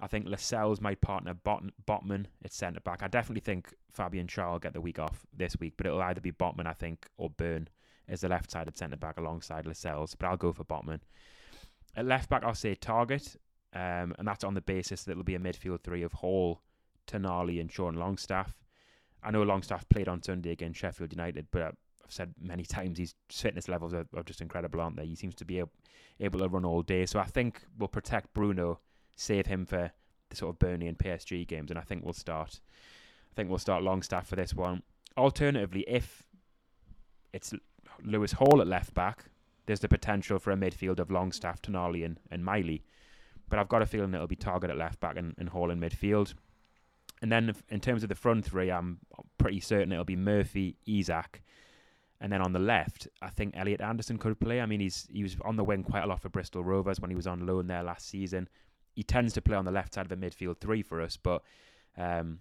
I 0.00 0.06
think 0.06 0.28
Lascelles 0.28 0.80
my 0.80 0.94
partner 0.94 1.34
Bot- 1.34 1.72
Botman 1.86 2.26
at 2.44 2.52
centre 2.52 2.80
back. 2.80 3.02
I 3.02 3.08
definitely 3.08 3.40
think 3.40 3.74
Fabian 3.90 4.28
Schär 4.28 4.52
will 4.52 4.58
get 4.60 4.72
the 4.72 4.80
week 4.80 4.98
off 4.98 5.26
this 5.36 5.56
week, 5.58 5.74
but 5.76 5.86
it'll 5.86 6.02
either 6.02 6.20
be 6.20 6.30
Botman, 6.30 6.66
I 6.66 6.72
think, 6.72 7.08
or 7.16 7.30
Burn 7.30 7.68
as 8.06 8.20
the 8.20 8.28
left 8.28 8.50
sided 8.50 8.78
centre 8.78 8.96
back 8.96 9.18
alongside 9.18 9.66
Lascelles. 9.66 10.14
But 10.14 10.28
I'll 10.28 10.36
go 10.36 10.52
for 10.52 10.64
Botman. 10.64 11.00
At 11.96 12.06
left 12.06 12.30
back, 12.30 12.44
I'll 12.44 12.54
say 12.54 12.76
Targett, 12.76 13.36
um, 13.74 14.14
and 14.18 14.26
that's 14.26 14.44
on 14.44 14.54
the 14.54 14.60
basis 14.60 15.02
that 15.04 15.12
it'll 15.12 15.24
be 15.24 15.34
a 15.34 15.40
midfield 15.40 15.82
three 15.82 16.02
of 16.02 16.12
Hall, 16.12 16.62
Tonali, 17.08 17.60
and 17.60 17.70
Sean 17.70 17.96
Longstaff. 17.96 18.56
I 19.22 19.30
know 19.30 19.42
Longstaff 19.42 19.88
played 19.88 20.08
on 20.08 20.22
Sunday 20.22 20.52
against 20.52 20.80
Sheffield 20.80 21.12
United, 21.12 21.46
but 21.50 21.62
I've 21.62 21.76
said 22.08 22.34
many 22.40 22.62
times, 22.64 22.98
his 22.98 23.14
fitness 23.30 23.68
levels 23.68 23.94
are, 23.94 24.06
are 24.16 24.22
just 24.22 24.40
incredible, 24.40 24.80
aren't 24.80 24.96
they? 24.96 25.06
He 25.06 25.16
seems 25.16 25.34
to 25.36 25.44
be 25.44 25.58
able, 25.58 25.72
able 26.20 26.40
to 26.40 26.48
run 26.48 26.64
all 26.64 26.82
day. 26.82 27.06
So 27.06 27.18
I 27.18 27.24
think 27.24 27.62
we'll 27.78 27.88
protect 27.88 28.32
Bruno, 28.34 28.80
save 29.16 29.46
him 29.46 29.66
for 29.66 29.92
the 30.30 30.36
sort 30.36 30.54
of 30.54 30.58
Burnley 30.58 30.88
and 30.88 30.98
PSG 30.98 31.46
games, 31.46 31.70
and 31.70 31.78
I 31.78 31.82
think 31.82 32.04
we'll 32.04 32.12
start. 32.14 32.60
I 33.32 33.34
think 33.34 33.48
we'll 33.48 33.58
start 33.58 33.82
Longstaff 33.82 34.26
for 34.26 34.36
this 34.36 34.54
one. 34.54 34.82
Alternatively, 35.16 35.84
if 35.88 36.22
it's 37.32 37.52
Lewis 38.02 38.32
Hall 38.32 38.60
at 38.60 38.66
left 38.66 38.94
back, 38.94 39.24
there's 39.66 39.80
the 39.80 39.88
potential 39.88 40.38
for 40.38 40.50
a 40.50 40.56
midfield 40.56 40.98
of 40.98 41.10
Longstaff, 41.10 41.60
Tonali, 41.60 42.04
and, 42.04 42.18
and 42.30 42.44
Miley. 42.44 42.84
But 43.48 43.58
I've 43.58 43.68
got 43.68 43.82
a 43.82 43.86
feeling 43.86 44.14
it'll 44.14 44.26
be 44.26 44.36
Targett 44.36 44.70
at 44.70 44.76
left 44.76 45.00
back 45.00 45.16
and, 45.16 45.34
and 45.38 45.48
Hall 45.48 45.70
in 45.70 45.80
midfield. 45.80 46.34
And 47.20 47.32
then 47.32 47.54
in 47.68 47.80
terms 47.80 48.02
of 48.02 48.08
the 48.08 48.14
front 48.14 48.44
three, 48.44 48.70
I'm 48.70 48.98
pretty 49.38 49.60
certain 49.60 49.92
it'll 49.92 50.04
be 50.04 50.16
Murphy, 50.16 50.76
Isak, 50.86 51.42
and 52.20 52.32
then 52.32 52.40
on 52.40 52.52
the 52.52 52.58
left, 52.58 53.08
I 53.22 53.30
think 53.30 53.56
Elliot 53.56 53.80
Anderson 53.80 54.18
could 54.18 54.40
play. 54.40 54.60
I 54.60 54.66
mean, 54.66 54.80
he's 54.80 55.06
he 55.10 55.22
was 55.22 55.36
on 55.44 55.56
the 55.56 55.64
wing 55.64 55.82
quite 55.82 56.04
a 56.04 56.06
lot 56.06 56.20
for 56.20 56.28
Bristol 56.28 56.64
Rovers 56.64 57.00
when 57.00 57.10
he 57.10 57.16
was 57.16 57.26
on 57.26 57.46
loan 57.46 57.66
there 57.66 57.82
last 57.82 58.08
season. 58.08 58.48
He 58.94 59.02
tends 59.02 59.32
to 59.34 59.42
play 59.42 59.56
on 59.56 59.64
the 59.64 59.70
left 59.70 59.94
side 59.94 60.10
of 60.10 60.20
the 60.20 60.26
midfield 60.26 60.58
three 60.58 60.82
for 60.82 61.00
us, 61.00 61.16
but 61.16 61.42
um, 61.96 62.40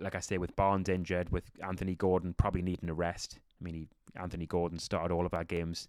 like 0.00 0.14
I 0.14 0.20
say, 0.20 0.38
with 0.38 0.56
Barnes 0.56 0.88
injured, 0.88 1.30
with 1.30 1.44
Anthony 1.66 1.94
Gordon 1.94 2.34
probably 2.34 2.62
needing 2.62 2.88
a 2.88 2.94
rest. 2.94 3.38
I 3.60 3.64
mean, 3.64 3.74
he, 3.74 3.88
Anthony 4.20 4.46
Gordon 4.46 4.78
started 4.78 5.12
all 5.12 5.26
of 5.26 5.34
our 5.34 5.44
games 5.44 5.88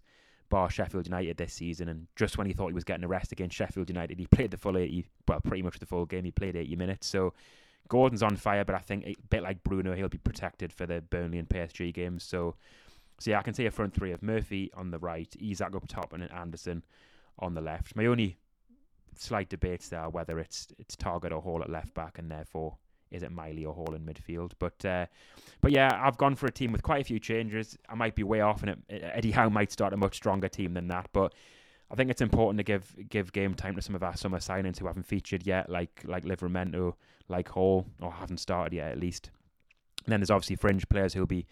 bar 0.49 0.69
Sheffield 0.69 1.07
United 1.07 1.37
this 1.37 1.53
season, 1.53 1.89
and 1.89 2.07
just 2.15 2.37
when 2.37 2.47
he 2.47 2.53
thought 2.53 2.67
he 2.67 2.73
was 2.73 2.83
getting 2.83 3.03
a 3.03 3.07
rest 3.07 3.31
against 3.31 3.55
Sheffield 3.55 3.89
United, 3.89 4.19
he 4.19 4.27
played 4.27 4.51
the 4.51 4.57
full 4.57 4.77
80, 4.77 5.05
well, 5.27 5.41
pretty 5.41 5.63
much 5.63 5.79
the 5.79 5.85
full 5.85 6.05
game. 6.05 6.23
He 6.23 6.31
played 6.31 6.55
80 6.55 6.75
minutes, 6.75 7.07
so 7.07 7.33
Gordon's 7.87 8.23
on 8.23 8.35
fire, 8.35 8.65
but 8.65 8.75
I 8.75 8.79
think 8.79 9.05
a 9.05 9.15
bit 9.29 9.43
like 9.43 9.63
Bruno, 9.63 9.93
he'll 9.93 10.09
be 10.09 10.17
protected 10.17 10.73
for 10.73 10.85
the 10.85 11.01
Burnley 11.01 11.37
and 11.37 11.47
PSG 11.47 11.93
games. 11.93 12.23
So, 12.23 12.55
so 13.19 13.31
yeah, 13.31 13.39
I 13.39 13.43
can 13.43 13.53
see 13.53 13.65
a 13.65 13.71
front 13.71 13.93
three 13.93 14.11
of 14.11 14.23
Murphy 14.23 14.71
on 14.75 14.91
the 14.91 14.99
right, 14.99 15.33
Isak 15.39 15.75
up 15.75 15.87
top, 15.87 16.13
and 16.13 16.29
Anderson 16.31 16.83
on 17.39 17.53
the 17.53 17.61
left. 17.61 17.95
My 17.95 18.05
only 18.05 18.37
slight 19.17 19.49
debates 19.49 19.89
there 19.89 20.01
are 20.01 20.09
whether 20.09 20.39
it's 20.39 20.67
it's 20.77 20.95
Targett 20.95 21.31
or 21.31 21.41
Hall 21.41 21.61
at 21.61 21.69
left 21.69 21.93
back, 21.93 22.17
and 22.17 22.29
therefore 22.29 22.77
is 23.11 23.23
it 23.23 23.31
Miley 23.31 23.65
or 23.65 23.73
Hall 23.73 23.93
in 23.93 24.05
midfield? 24.05 24.51
But 24.59 24.83
uh, 24.83 25.05
but 25.61 25.71
yeah, 25.71 25.89
I've 26.01 26.17
gone 26.17 26.35
for 26.35 26.47
a 26.47 26.51
team 26.51 26.71
with 26.71 26.83
quite 26.83 27.01
a 27.01 27.05
few 27.05 27.19
changes. 27.19 27.77
I 27.89 27.95
might 27.95 28.15
be 28.15 28.23
way 28.23 28.41
off, 28.41 28.63
and 28.63 28.71
it, 28.71 28.79
Eddie 29.13 29.31
Howe 29.31 29.49
might 29.49 29.71
start 29.71 29.93
a 29.93 29.97
much 29.97 30.15
stronger 30.15 30.49
team 30.49 30.73
than 30.73 30.87
that. 30.89 31.07
But 31.13 31.33
I 31.91 31.95
think 31.95 32.09
it's 32.09 32.21
important 32.21 32.57
to 32.57 32.63
give 32.63 32.95
give 33.09 33.31
game 33.31 33.53
time 33.53 33.75
to 33.75 33.81
some 33.81 33.95
of 33.95 34.03
our 34.03 34.15
summer 34.15 34.39
signings 34.39 34.79
who 34.79 34.87
haven't 34.87 35.05
featured 35.05 35.45
yet, 35.45 35.69
like 35.69 36.01
like 36.05 36.23
Livramento, 36.23 36.95
like 37.29 37.49
Hall, 37.49 37.85
or 38.01 38.11
haven't 38.11 38.39
started 38.39 38.75
yet 38.75 38.91
at 38.91 38.99
least. 38.99 39.29
And 40.05 40.11
then 40.11 40.19
there's 40.19 40.31
obviously 40.31 40.55
fringe 40.55 40.87
players 40.89 41.13
who'll 41.13 41.25
be 41.25 41.45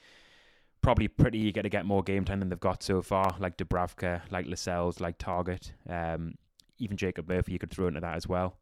probably 0.82 1.08
pretty 1.08 1.40
eager 1.40 1.62
to 1.62 1.70
get 1.70 1.86
more 1.86 2.04
game 2.04 2.26
time 2.26 2.40
than 2.40 2.50
they've 2.50 2.60
got 2.60 2.84
so 2.84 3.02
far, 3.02 3.36
like 3.40 3.58
Dubravka, 3.58 4.22
like 4.32 4.46
Lascelles, 4.48 5.00
like 5.00 5.18
Targett, 5.18 5.72
um, 5.90 6.36
even 6.78 6.98
Jacob 6.98 7.28
Murphy. 7.30 7.54
You 7.54 7.60
could 7.60 7.72
throw 7.72 7.88
into 7.88 8.02
that 8.02 8.16
as 8.16 8.28
well. 8.28 8.58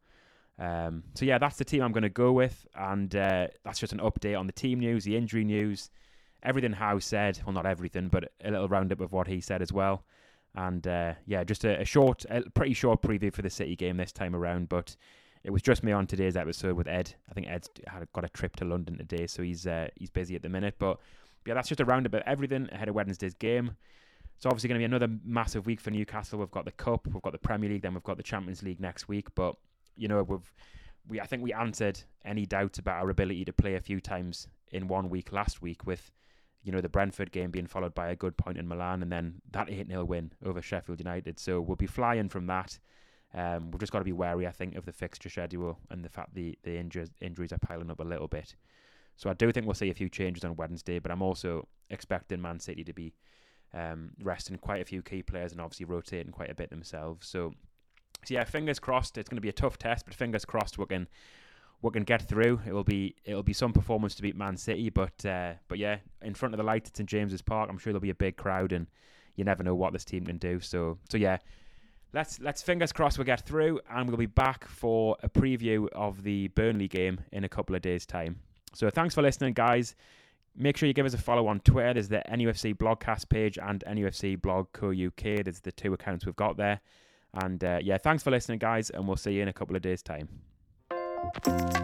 Um, 0.59 1.03
so 1.15 1.25
yeah, 1.25 1.39
that's 1.39 1.57
the 1.57 1.65
team 1.65 1.81
I'm 1.81 1.91
going 1.91 2.03
to 2.03 2.09
go 2.09 2.31
with, 2.31 2.67
and 2.75 3.13
uh, 3.15 3.47
that's 3.63 3.79
just 3.79 3.93
an 3.93 3.99
update 3.99 4.39
on 4.39 4.45
the 4.45 4.53
team 4.53 4.79
news, 4.79 5.03
the 5.03 5.17
injury 5.17 5.43
news, 5.43 5.89
everything 6.43 6.73
Howe 6.73 6.99
said. 6.99 7.39
Well, 7.45 7.53
not 7.53 7.65
everything, 7.65 8.09
but 8.09 8.31
a 8.43 8.51
little 8.51 8.67
roundup 8.67 9.01
of 9.01 9.11
what 9.11 9.27
he 9.27 9.41
said 9.41 9.61
as 9.61 9.73
well. 9.73 10.03
And 10.55 10.85
uh, 10.85 11.13
yeah, 11.25 11.43
just 11.43 11.63
a, 11.63 11.79
a, 11.81 11.85
short, 11.85 12.25
a 12.29 12.41
pretty 12.53 12.73
short 12.73 13.01
preview 13.01 13.33
for 13.33 13.41
the 13.41 13.49
City 13.49 13.75
game 13.75 13.97
this 13.97 14.11
time 14.11 14.35
around. 14.35 14.69
But 14.69 14.95
it 15.43 15.51
was 15.51 15.61
just 15.61 15.83
me 15.83 15.91
on 15.91 16.07
today's 16.07 16.35
episode 16.35 16.75
with 16.75 16.87
Ed. 16.87 17.13
I 17.29 17.33
think 17.33 17.47
Ed's 17.49 17.69
had 17.87 18.11
got 18.13 18.25
a 18.25 18.29
trip 18.29 18.55
to 18.57 18.65
London 18.65 18.97
today, 18.97 19.27
so 19.27 19.43
he's 19.43 19.65
uh, 19.65 19.87
he's 19.95 20.09
busy 20.09 20.35
at 20.35 20.41
the 20.41 20.49
minute. 20.49 20.75
But 20.77 20.99
yeah, 21.45 21.53
that's 21.53 21.69
just 21.69 21.79
a 21.79 21.85
roundup 21.85 22.13
of 22.13 22.23
everything 22.25 22.69
ahead 22.71 22.89
of 22.89 22.95
Wednesday's 22.95 23.33
game. 23.33 23.71
It's 24.35 24.45
obviously 24.45 24.69
going 24.69 24.81
to 24.81 24.87
be 24.87 24.95
another 24.95 25.13
massive 25.23 25.65
week 25.65 25.79
for 25.79 25.91
Newcastle. 25.91 26.39
We've 26.39 26.51
got 26.51 26.65
the 26.65 26.71
Cup, 26.71 27.07
we've 27.07 27.21
got 27.21 27.31
the 27.31 27.37
Premier 27.37 27.69
League, 27.69 27.83
then 27.83 27.93
we've 27.93 28.03
got 28.03 28.17
the 28.17 28.23
Champions 28.23 28.63
League 28.63 28.79
next 28.79 29.07
week. 29.07 29.27
But 29.35 29.55
you 29.95 30.07
know, 30.07 30.23
we've 30.23 30.51
we 31.07 31.19
I 31.21 31.25
think 31.25 31.43
we 31.43 31.53
answered 31.53 31.99
any 32.25 32.45
doubts 32.45 32.79
about 32.79 33.01
our 33.01 33.09
ability 33.09 33.45
to 33.45 33.53
play 33.53 33.75
a 33.75 33.81
few 33.81 33.99
times 33.99 34.47
in 34.71 34.87
one 34.87 35.09
week 35.09 35.31
last 35.31 35.61
week 35.61 35.85
with 35.85 36.11
you 36.63 36.71
know 36.71 36.81
the 36.81 36.89
Brentford 36.89 37.31
game 37.31 37.51
being 37.51 37.67
followed 37.67 37.95
by 37.95 38.09
a 38.09 38.15
good 38.15 38.37
point 38.37 38.57
in 38.57 38.67
Milan 38.67 39.01
and 39.01 39.11
then 39.11 39.41
that 39.51 39.69
8 39.69 39.87
0 39.87 40.05
win 40.05 40.31
over 40.45 40.61
Sheffield 40.61 40.99
United. 40.99 41.39
So 41.39 41.59
we'll 41.59 41.75
be 41.75 41.87
flying 41.87 42.29
from 42.29 42.47
that. 42.47 42.79
Um, 43.33 43.71
we've 43.71 43.79
just 43.79 43.91
got 43.91 43.99
to 43.99 44.05
be 44.05 44.11
wary, 44.11 44.45
I 44.45 44.51
think, 44.51 44.75
of 44.75 44.85
the 44.85 44.91
fixture 44.91 45.29
schedule 45.29 45.79
and 45.89 46.03
the 46.03 46.09
fact 46.09 46.33
the 46.33 46.57
the 46.63 46.77
injuries 46.77 47.09
injuries 47.21 47.51
are 47.51 47.59
piling 47.59 47.89
up 47.89 47.99
a 47.99 48.03
little 48.03 48.27
bit. 48.27 48.55
So 49.15 49.29
I 49.29 49.33
do 49.33 49.51
think 49.51 49.65
we'll 49.65 49.75
see 49.75 49.89
a 49.89 49.95
few 49.95 50.09
changes 50.09 50.43
on 50.43 50.55
Wednesday, 50.55 50.99
but 50.99 51.11
I'm 51.11 51.21
also 51.21 51.67
expecting 51.89 52.41
Man 52.41 52.59
City 52.59 52.83
to 52.83 52.93
be 52.93 53.13
um, 53.73 54.11
resting 54.21 54.57
quite 54.57 54.81
a 54.81 54.85
few 54.85 55.01
key 55.01 55.21
players 55.21 55.51
and 55.51 55.61
obviously 55.61 55.85
rotating 55.85 56.31
quite 56.31 56.49
a 56.49 56.55
bit 56.55 56.69
themselves. 56.69 57.27
So 57.27 57.53
so 58.23 58.33
yeah, 58.33 58.43
fingers 58.43 58.79
crossed. 58.79 59.17
It's 59.17 59.29
going 59.29 59.37
to 59.37 59.41
be 59.41 59.49
a 59.49 59.53
tough 59.53 59.77
test, 59.77 60.05
but 60.05 60.13
fingers 60.13 60.45
crossed 60.45 60.77
we 60.77 60.85
can 60.85 61.07
we 61.81 61.91
can 61.91 62.03
get 62.03 62.27
through. 62.27 62.61
It 62.65 62.73
will 62.73 62.83
be 62.83 63.15
it 63.25 63.33
will 63.33 63.43
be 63.43 63.53
some 63.53 63.73
performance 63.73 64.15
to 64.15 64.21
beat 64.21 64.35
Man 64.35 64.57
City, 64.57 64.89
but 64.89 65.25
uh, 65.25 65.53
but 65.67 65.77
yeah, 65.79 65.97
in 66.21 66.33
front 66.33 66.53
of 66.53 66.57
the 66.57 66.63
lights, 66.63 66.89
it's 66.89 66.99
in 66.99 67.07
James's 67.07 67.41
Park. 67.41 67.69
I'm 67.69 67.77
sure 67.77 67.91
there'll 67.91 68.01
be 68.01 68.11
a 68.11 68.15
big 68.15 68.37
crowd, 68.37 68.71
and 68.71 68.87
you 69.35 69.43
never 69.43 69.63
know 69.63 69.75
what 69.75 69.93
this 69.93 70.05
team 70.05 70.25
can 70.25 70.37
do. 70.37 70.59
So 70.59 70.99
so 71.09 71.17
yeah, 71.17 71.37
let's 72.13 72.39
let's 72.39 72.61
fingers 72.61 72.91
crossed 72.91 73.17
we 73.17 73.25
get 73.25 73.45
through, 73.45 73.79
and 73.89 74.07
we'll 74.07 74.17
be 74.17 74.25
back 74.27 74.67
for 74.67 75.17
a 75.23 75.29
preview 75.29 75.87
of 75.93 76.23
the 76.23 76.49
Burnley 76.49 76.87
game 76.87 77.21
in 77.31 77.43
a 77.43 77.49
couple 77.49 77.75
of 77.75 77.81
days' 77.81 78.05
time. 78.05 78.39
So 78.73 78.89
thanks 78.89 79.15
for 79.15 79.21
listening, 79.21 79.53
guys. 79.53 79.95
Make 80.55 80.77
sure 80.77 80.85
you 80.85 80.93
give 80.93 81.05
us 81.05 81.13
a 81.13 81.17
follow 81.17 81.47
on 81.47 81.61
Twitter. 81.61 81.93
There's 81.93 82.09
the 82.09 82.23
NUFC 82.29 82.75
blogcast 82.75 83.29
page 83.29 83.57
and 83.57 83.83
NUFC 83.87 84.39
blog 84.41 84.67
co 84.73 84.89
UK. 84.89 85.43
There's 85.43 85.61
the 85.61 85.71
two 85.71 85.93
accounts 85.93 86.25
we've 86.25 86.35
got 86.35 86.57
there. 86.57 86.81
And 87.33 87.63
uh, 87.63 87.79
yeah, 87.81 87.97
thanks 87.97 88.21
for 88.21 88.31
listening, 88.31 88.59
guys, 88.59 88.89
and 88.89 89.07
we'll 89.07 89.15
see 89.15 89.31
you 89.31 89.41
in 89.41 89.47
a 89.47 89.53
couple 89.53 89.77
of 89.77 89.81
days' 89.81 90.03
time. 90.03 90.27
Thank 91.23 91.75
you. 91.75 91.80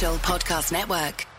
Podcast 0.00 0.72
Network. 0.72 1.29